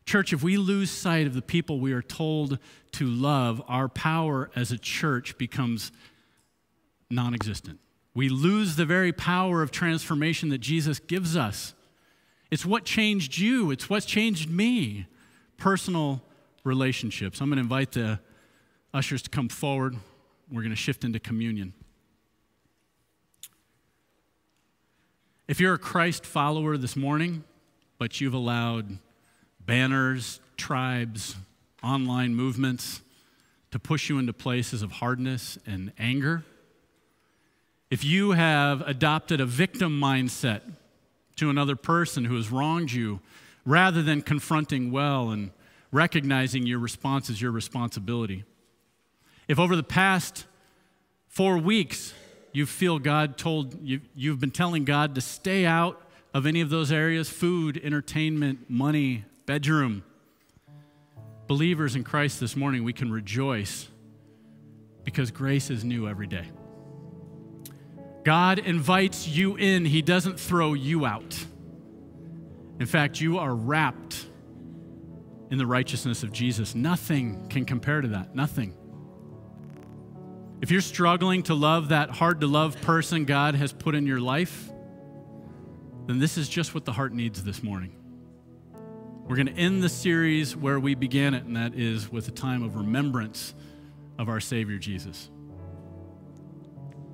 Church, 0.05 0.33
if 0.33 0.43
we 0.43 0.55
lose 0.55 0.91
sight 0.91 1.25
of 1.25 1.33
the 1.33 1.41
people 1.41 1.79
we 1.79 1.93
are 1.93 2.03
told 2.03 2.59
to 2.91 3.07
love, 3.07 3.63
our 3.67 3.89
power 3.89 4.51
as 4.55 4.71
a 4.71 4.77
church 4.77 5.39
becomes 5.39 5.91
non 7.09 7.33
existent. 7.33 7.79
we 8.13 8.29
lose 8.29 8.75
the 8.75 8.85
very 8.85 9.11
power 9.11 9.63
of 9.63 9.71
transformation 9.71 10.49
that 10.49 10.59
Jesus 10.59 10.99
gives 10.99 11.35
us. 11.35 11.73
It's 12.51 12.67
what 12.67 12.85
changed 12.85 13.39
you, 13.39 13.71
it's 13.71 13.89
what's 13.89 14.05
changed 14.05 14.47
me. 14.47 15.07
Personal 15.57 16.21
relationships. 16.63 17.41
I'm 17.41 17.49
going 17.49 17.57
to 17.57 17.63
invite 17.63 17.93
the 17.93 18.19
ushers 18.93 19.21
to 19.23 19.29
come 19.29 19.49
forward. 19.49 19.95
We're 20.51 20.61
going 20.61 20.71
to 20.71 20.75
shift 20.75 21.03
into 21.03 21.19
communion. 21.19 21.73
If 25.47 25.59
you're 25.59 25.73
a 25.73 25.79
Christ 25.79 26.25
follower 26.25 26.77
this 26.77 26.95
morning, 26.95 27.43
but 27.97 28.21
you've 28.21 28.33
allowed 28.33 28.97
banners, 29.59 30.39
tribes, 30.57 31.35
online 31.83 32.35
movements 32.35 33.01
to 33.71 33.79
push 33.79 34.09
you 34.09 34.17
into 34.17 34.33
places 34.33 34.81
of 34.81 34.93
hardness 34.93 35.57
and 35.65 35.91
anger, 35.97 36.43
if 37.89 38.05
you 38.05 38.31
have 38.31 38.81
adopted 38.87 39.41
a 39.41 39.45
victim 39.45 39.99
mindset 39.99 40.61
to 41.35 41.49
another 41.49 41.75
person 41.75 42.25
who 42.25 42.35
has 42.35 42.49
wronged 42.49 42.91
you, 42.91 43.19
rather 43.65 44.01
than 44.01 44.21
confronting 44.21 44.91
well 44.91 45.29
and 45.29 45.51
recognizing 45.91 46.65
your 46.65 46.79
response 46.79 47.29
is 47.29 47.41
your 47.41 47.51
responsibility. 47.51 48.43
If 49.47 49.59
over 49.59 49.75
the 49.75 49.83
past 49.83 50.45
four 51.27 51.57
weeks 51.57 52.13
you 52.53 52.65
feel 52.65 52.99
God 52.99 53.37
told 53.37 53.81
you, 53.81 54.01
you've 54.15 54.39
been 54.39 54.51
telling 54.51 54.85
God 54.85 55.15
to 55.15 55.21
stay 55.21 55.65
out 55.65 56.01
of 56.33 56.45
any 56.45 56.61
of 56.61 56.69
those 56.69 56.91
areas 56.91 57.29
food, 57.29 57.79
entertainment, 57.83 58.69
money, 58.69 59.25
bedroom 59.45 60.03
believers 61.51 61.97
in 61.97 62.03
Christ 62.05 62.39
this 62.39 62.55
morning, 62.55 62.85
we 62.85 62.93
can 62.93 63.11
rejoice 63.11 63.89
because 65.03 65.31
grace 65.31 65.69
is 65.69 65.83
new 65.83 66.07
every 66.07 66.25
day. 66.25 66.49
God 68.23 68.57
invites 68.57 69.27
you 69.27 69.57
in, 69.57 69.83
He 69.83 70.01
doesn't 70.01 70.39
throw 70.39 70.73
you 70.73 71.05
out. 71.05 71.37
In 72.79 72.85
fact, 72.85 73.19
you 73.19 73.37
are 73.37 73.53
wrapped 73.53 74.27
in 75.51 75.57
the 75.57 75.67
righteousness 75.67 76.23
of 76.23 76.31
Jesus. 76.31 76.73
Nothing 76.73 77.47
can 77.49 77.65
compare 77.65 78.01
to 78.01 78.07
that. 78.07 78.33
Nothing. 78.33 78.73
If 80.61 80.71
you're 80.71 80.81
struggling 80.81 81.43
to 81.43 81.53
love 81.53 81.89
that 81.89 82.09
hard 82.09 82.41
to 82.41 82.47
love 82.47 82.79
person 82.81 83.25
God 83.25 83.55
has 83.55 83.73
put 83.73 83.93
in 83.93 84.07
your 84.07 84.21
life, 84.21 84.71
then 86.07 86.19
this 86.19 86.37
is 86.37 86.47
just 86.47 86.73
what 86.73 86.85
the 86.85 86.93
heart 86.93 87.13
needs 87.13 87.43
this 87.43 87.61
morning. 87.61 87.95
We're 89.27 89.35
going 89.35 89.47
to 89.47 89.53
end 89.53 89.83
the 89.83 89.89
series 89.89 90.55
where 90.55 90.79
we 90.79 90.95
began 90.95 91.33
it, 91.33 91.43
and 91.43 91.55
that 91.57 91.75
is 91.75 92.11
with 92.11 92.27
a 92.27 92.31
time 92.31 92.63
of 92.63 92.75
remembrance 92.75 93.53
of 94.17 94.29
our 94.29 94.39
Savior 94.39 94.77
Jesus. 94.77 95.29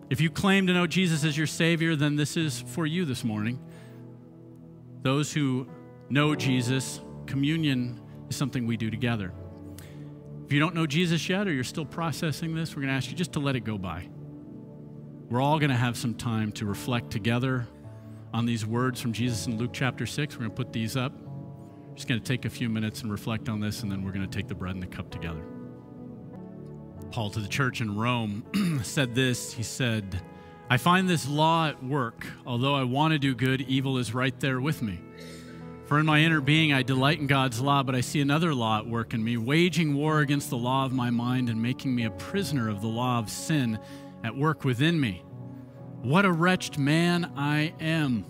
If 0.10 0.22
you 0.22 0.30
claim 0.30 0.68
to 0.68 0.74
know 0.74 0.88
Jesus 0.88 1.24
as 1.24 1.38
your 1.38 1.48
Savior, 1.48 1.96
then 1.96 2.16
this 2.16 2.38
is 2.38 2.62
for 2.62 2.86
you 2.86 3.04
this 3.04 3.24
morning. 3.24 3.60
Those 5.02 5.34
who 5.34 5.68
know 6.10 6.36
Jesus, 6.36 7.02
communion 7.26 8.00
is 8.30 8.36
something 8.36 8.68
we 8.68 8.78
do 8.78 8.90
together. 8.90 9.34
If 10.46 10.54
you 10.54 10.60
don't 10.60 10.76
know 10.76 10.88
Jesus 10.88 11.28
yet 11.28 11.48
or 11.48 11.52
you're 11.52 11.64
still 11.64 11.86
processing 11.86 12.56
this, 12.56 12.76
we're 12.76 12.84
going 12.84 12.94
to 12.94 12.98
ask 12.98 13.10
you 13.10 13.16
just 13.16 13.34
to 13.34 13.40
let 13.40 13.56
it 13.56 13.62
go 13.62 13.78
by. 13.78 14.08
We're 15.30 15.42
all 15.42 15.60
going 15.60 15.72
to 15.72 15.76
have 15.76 15.98
some 15.98 16.14
time 16.14 16.52
to 16.54 16.66
reflect 16.66 17.12
together 17.12 17.68
on 18.34 18.46
these 18.46 18.66
words 18.66 19.02
from 19.02 19.12
Jesus 19.12 19.48
in 19.48 19.58
Luke 19.58 19.72
chapter 19.74 20.06
6. 20.06 20.36
We're 20.36 20.40
going 20.40 20.52
to 20.52 20.56
put 20.56 20.72
these 20.72 20.96
up 20.96 21.14
just 21.98 22.08
going 22.08 22.22
to 22.22 22.28
take 22.28 22.46
a 22.46 22.50
few 22.50 22.70
minutes 22.70 23.02
and 23.02 23.12
reflect 23.12 23.50
on 23.50 23.60
this, 23.60 23.82
and 23.82 23.92
then 23.92 24.04
we're 24.04 24.12
going 24.12 24.30
to 24.30 24.38
take 24.38 24.48
the 24.48 24.54
bread 24.54 24.76
and 24.76 24.84
the 24.84 24.88
cup 24.88 25.10
together. 25.10 25.42
Paul 27.10 27.32
to 27.32 27.40
the 27.40 27.48
church 27.48 27.82
in 27.82 27.98
Rome 27.98 28.44
said 28.84 29.16
this 29.16 29.52
He 29.54 29.64
said, 29.64 30.22
I 30.70 30.78
find 30.78 31.10
this 31.10 31.28
law 31.28 31.70
at 31.70 31.84
work. 31.84 32.28
Although 32.46 32.76
I 32.76 32.84
want 32.84 33.14
to 33.14 33.20
do 33.20 33.34
good, 33.34 33.62
evil 33.62 33.98
is 33.98 34.14
right 34.14 34.40
there 34.40 34.62
with 34.62 34.84
me. 34.84 35.00
For 35.88 36.00
in 36.00 36.06
my 36.06 36.20
inner 36.20 36.42
being, 36.42 36.74
I 36.74 36.84
delight 36.84 37.20
in 37.20 37.28
God's 37.28 37.62
law, 37.62 37.82
but 37.82 37.96
I 37.96 38.02
see 38.02 38.20
another 38.20 38.54
law 38.54 38.80
at 38.80 38.88
work 38.88 39.14
in 39.14 39.24
me, 39.24 39.38
waging 39.38 39.96
war 39.96 40.20
against 40.20 40.50
the 40.50 40.58
law 40.58 40.84
of 40.84 40.92
my 40.92 41.10
mind 41.10 41.50
and 41.50 41.62
making 41.62 41.96
me 41.96 42.04
a 42.04 42.12
prisoner 42.12 42.68
of 42.68 42.82
the 42.82 42.88
law 42.88 43.20
of 43.20 43.30
sin 43.30 43.80
at 44.22 44.36
work 44.36 44.66
within 44.66 45.00
me. 45.00 45.24
What 46.02 46.26
a 46.26 46.32
wretched 46.32 46.78
man 46.78 47.32
I 47.38 47.74
am! 47.80 48.26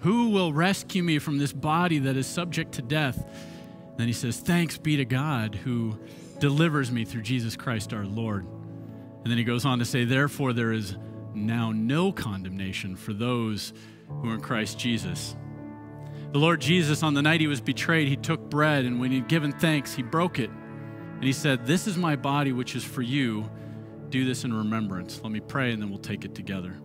Who 0.00 0.30
will 0.30 0.52
rescue 0.52 1.04
me 1.04 1.20
from 1.20 1.38
this 1.38 1.52
body 1.52 2.00
that 2.00 2.16
is 2.16 2.26
subject 2.26 2.72
to 2.72 2.82
death? 2.82 3.24
Then 3.96 4.08
he 4.08 4.12
says, 4.12 4.38
Thanks 4.40 4.76
be 4.76 4.96
to 4.96 5.04
God 5.04 5.54
who 5.54 5.96
delivers 6.40 6.90
me 6.90 7.04
through 7.04 7.22
Jesus 7.22 7.54
Christ 7.54 7.94
our 7.94 8.04
Lord. 8.04 8.46
And 9.22 9.30
then 9.30 9.38
he 9.38 9.44
goes 9.44 9.64
on 9.64 9.78
to 9.78 9.84
say, 9.84 10.04
Therefore, 10.04 10.52
there 10.52 10.72
is 10.72 10.96
now 11.34 11.70
no 11.70 12.10
condemnation 12.10 12.96
for 12.96 13.12
those 13.12 13.72
who 14.08 14.30
are 14.30 14.34
in 14.34 14.40
Christ 14.40 14.76
Jesus. 14.76 15.36
The 16.34 16.40
Lord 16.40 16.60
Jesus, 16.60 17.04
on 17.04 17.14
the 17.14 17.22
night 17.22 17.40
he 17.40 17.46
was 17.46 17.60
betrayed, 17.60 18.08
he 18.08 18.16
took 18.16 18.50
bread, 18.50 18.84
and 18.84 18.98
when 18.98 19.12
he'd 19.12 19.28
given 19.28 19.52
thanks, 19.52 19.94
he 19.94 20.02
broke 20.02 20.40
it. 20.40 20.50
And 20.50 21.22
he 21.22 21.32
said, 21.32 21.64
This 21.64 21.86
is 21.86 21.96
my 21.96 22.16
body, 22.16 22.50
which 22.50 22.74
is 22.74 22.82
for 22.82 23.02
you. 23.02 23.48
Do 24.08 24.24
this 24.24 24.42
in 24.42 24.52
remembrance. 24.52 25.20
Let 25.22 25.30
me 25.30 25.38
pray, 25.38 25.70
and 25.70 25.80
then 25.80 25.90
we'll 25.90 26.00
take 26.00 26.24
it 26.24 26.34
together. 26.34 26.76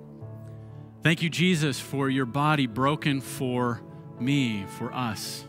Thank 1.01 1.23
you, 1.23 1.31
Jesus, 1.31 1.79
for 1.79 2.11
your 2.11 2.27
body 2.27 2.67
broken 2.67 3.21
for 3.21 3.81
me, 4.19 4.67
for 4.77 4.93
us. 4.93 5.45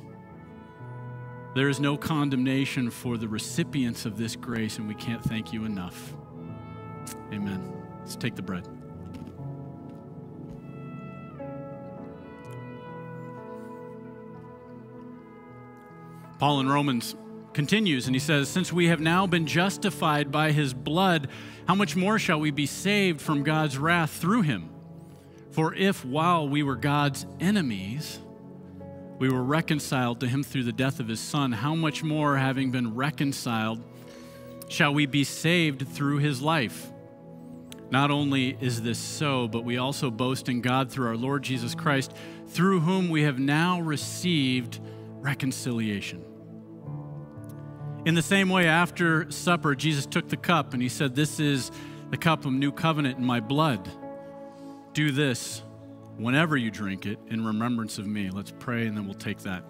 There 1.55 1.69
is 1.69 1.79
no 1.79 1.99
condemnation 1.99 2.89
for 2.89 3.19
the 3.19 3.29
recipients 3.29 4.07
of 4.07 4.17
this 4.17 4.35
grace, 4.35 4.79
and 4.79 4.89
we 4.89 4.95
can't 4.95 5.23
thank 5.23 5.53
you 5.53 5.67
enough. 5.67 6.15
Amen. 7.35 7.71
Let's 7.99 8.17
take 8.17 8.35
the 8.35 8.41
bread. 8.41 8.80
Paul 16.41 16.61
in 16.61 16.71
Romans 16.71 17.15
continues 17.53 18.07
and 18.07 18.17
he 18.17 18.19
says, 18.19 18.49
Since 18.49 18.73
we 18.73 18.87
have 18.87 18.99
now 18.99 19.27
been 19.27 19.47
justified 19.47 20.33
by 20.33 20.53
his 20.53 20.73
blood, 20.73 21.29
how 21.69 21.75
much 21.75 21.95
more 21.95 22.19
shall 22.19 22.41
we 22.41 22.51
be 22.51 22.65
saved 22.65 23.21
from 23.21 23.43
God's 23.43 23.77
wrath 23.77 24.11
through 24.11 24.41
him? 24.41 24.71
For 25.51 25.75
if 25.75 26.03
while 26.03 26.49
we 26.49 26.63
were 26.63 26.77
God's 26.77 27.27
enemies, 27.41 28.21
we 29.19 29.29
were 29.29 29.43
reconciled 29.43 30.21
to 30.21 30.29
him 30.29 30.43
through 30.43 30.63
the 30.65 30.73
death 30.73 30.99
of 30.99 31.09
his 31.09 31.21
son, 31.21 31.53
how 31.53 31.75
much 31.75 32.03
more, 32.03 32.39
having 32.39 32.71
been 32.71 32.95
reconciled, 32.95 33.85
shall 34.69 34.95
we 34.95 35.05
be 35.05 35.25
saved 35.25 35.87
through 35.89 36.21
his 36.21 36.41
life? 36.41 36.91
Not 37.91 38.11
only 38.11 38.57
is 38.63 38.81
this 38.81 38.99
so, 38.99 39.47
but 39.47 39.63
we 39.63 39.77
also 39.77 40.11
boast 40.11 40.49
in 40.49 40.63
God 40.63 40.91
through 40.91 41.09
our 41.09 41.19
Lord 41.19 41.43
Jesus 41.43 41.75
Christ, 41.75 42.15
through 42.47 42.81
whom 42.81 43.11
we 43.11 43.25
have 43.25 43.39
now 43.39 43.79
received 43.83 44.81
reconciliation. 45.21 46.25
In 48.05 48.15
the 48.15 48.23
same 48.23 48.49
way, 48.49 48.67
after 48.67 49.31
supper, 49.31 49.75
Jesus 49.75 50.07
took 50.07 50.29
the 50.29 50.37
cup 50.37 50.73
and 50.73 50.83
he 50.83 50.89
said, 50.89 51.15
This 51.15 51.39
is 51.39 51.71
the 52.11 52.17
cup 52.17 52.45
of 52.47 52.53
new 52.53 52.73
covenant 52.73 53.19
in 53.19 53.25
my 53.25 53.41
blood. 53.41 53.89
Do 54.95 55.11
this 55.11 55.63
whenever 56.17 56.57
you 56.57 56.71
drink 56.71 57.07
it 57.07 57.19
in 57.29 57.45
remembrance 57.45 57.99
of 57.99 58.07
me. 58.07 58.31
Let's 58.31 58.53
pray 58.59 58.87
and 58.87 58.97
then 58.97 59.05
we'll 59.07 59.15
take 59.15 59.41
that. 59.41 59.65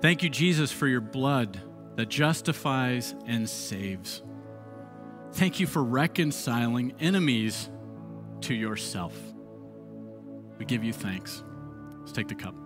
Thank 0.00 0.22
you, 0.22 0.28
Jesus, 0.28 0.72
for 0.72 0.86
your 0.86 1.00
blood 1.00 1.60
that 1.96 2.08
justifies 2.08 3.14
and 3.26 3.48
saves. 3.48 4.22
Thank 5.32 5.60
you 5.60 5.66
for 5.66 5.82
reconciling 5.82 6.94
enemies 7.00 7.70
to 8.42 8.54
yourself. 8.54 9.16
We 10.58 10.64
give 10.64 10.84
you 10.84 10.92
thanks. 10.92 11.42
Let's 12.00 12.12
take 12.12 12.28
the 12.28 12.34
cup. 12.34 12.65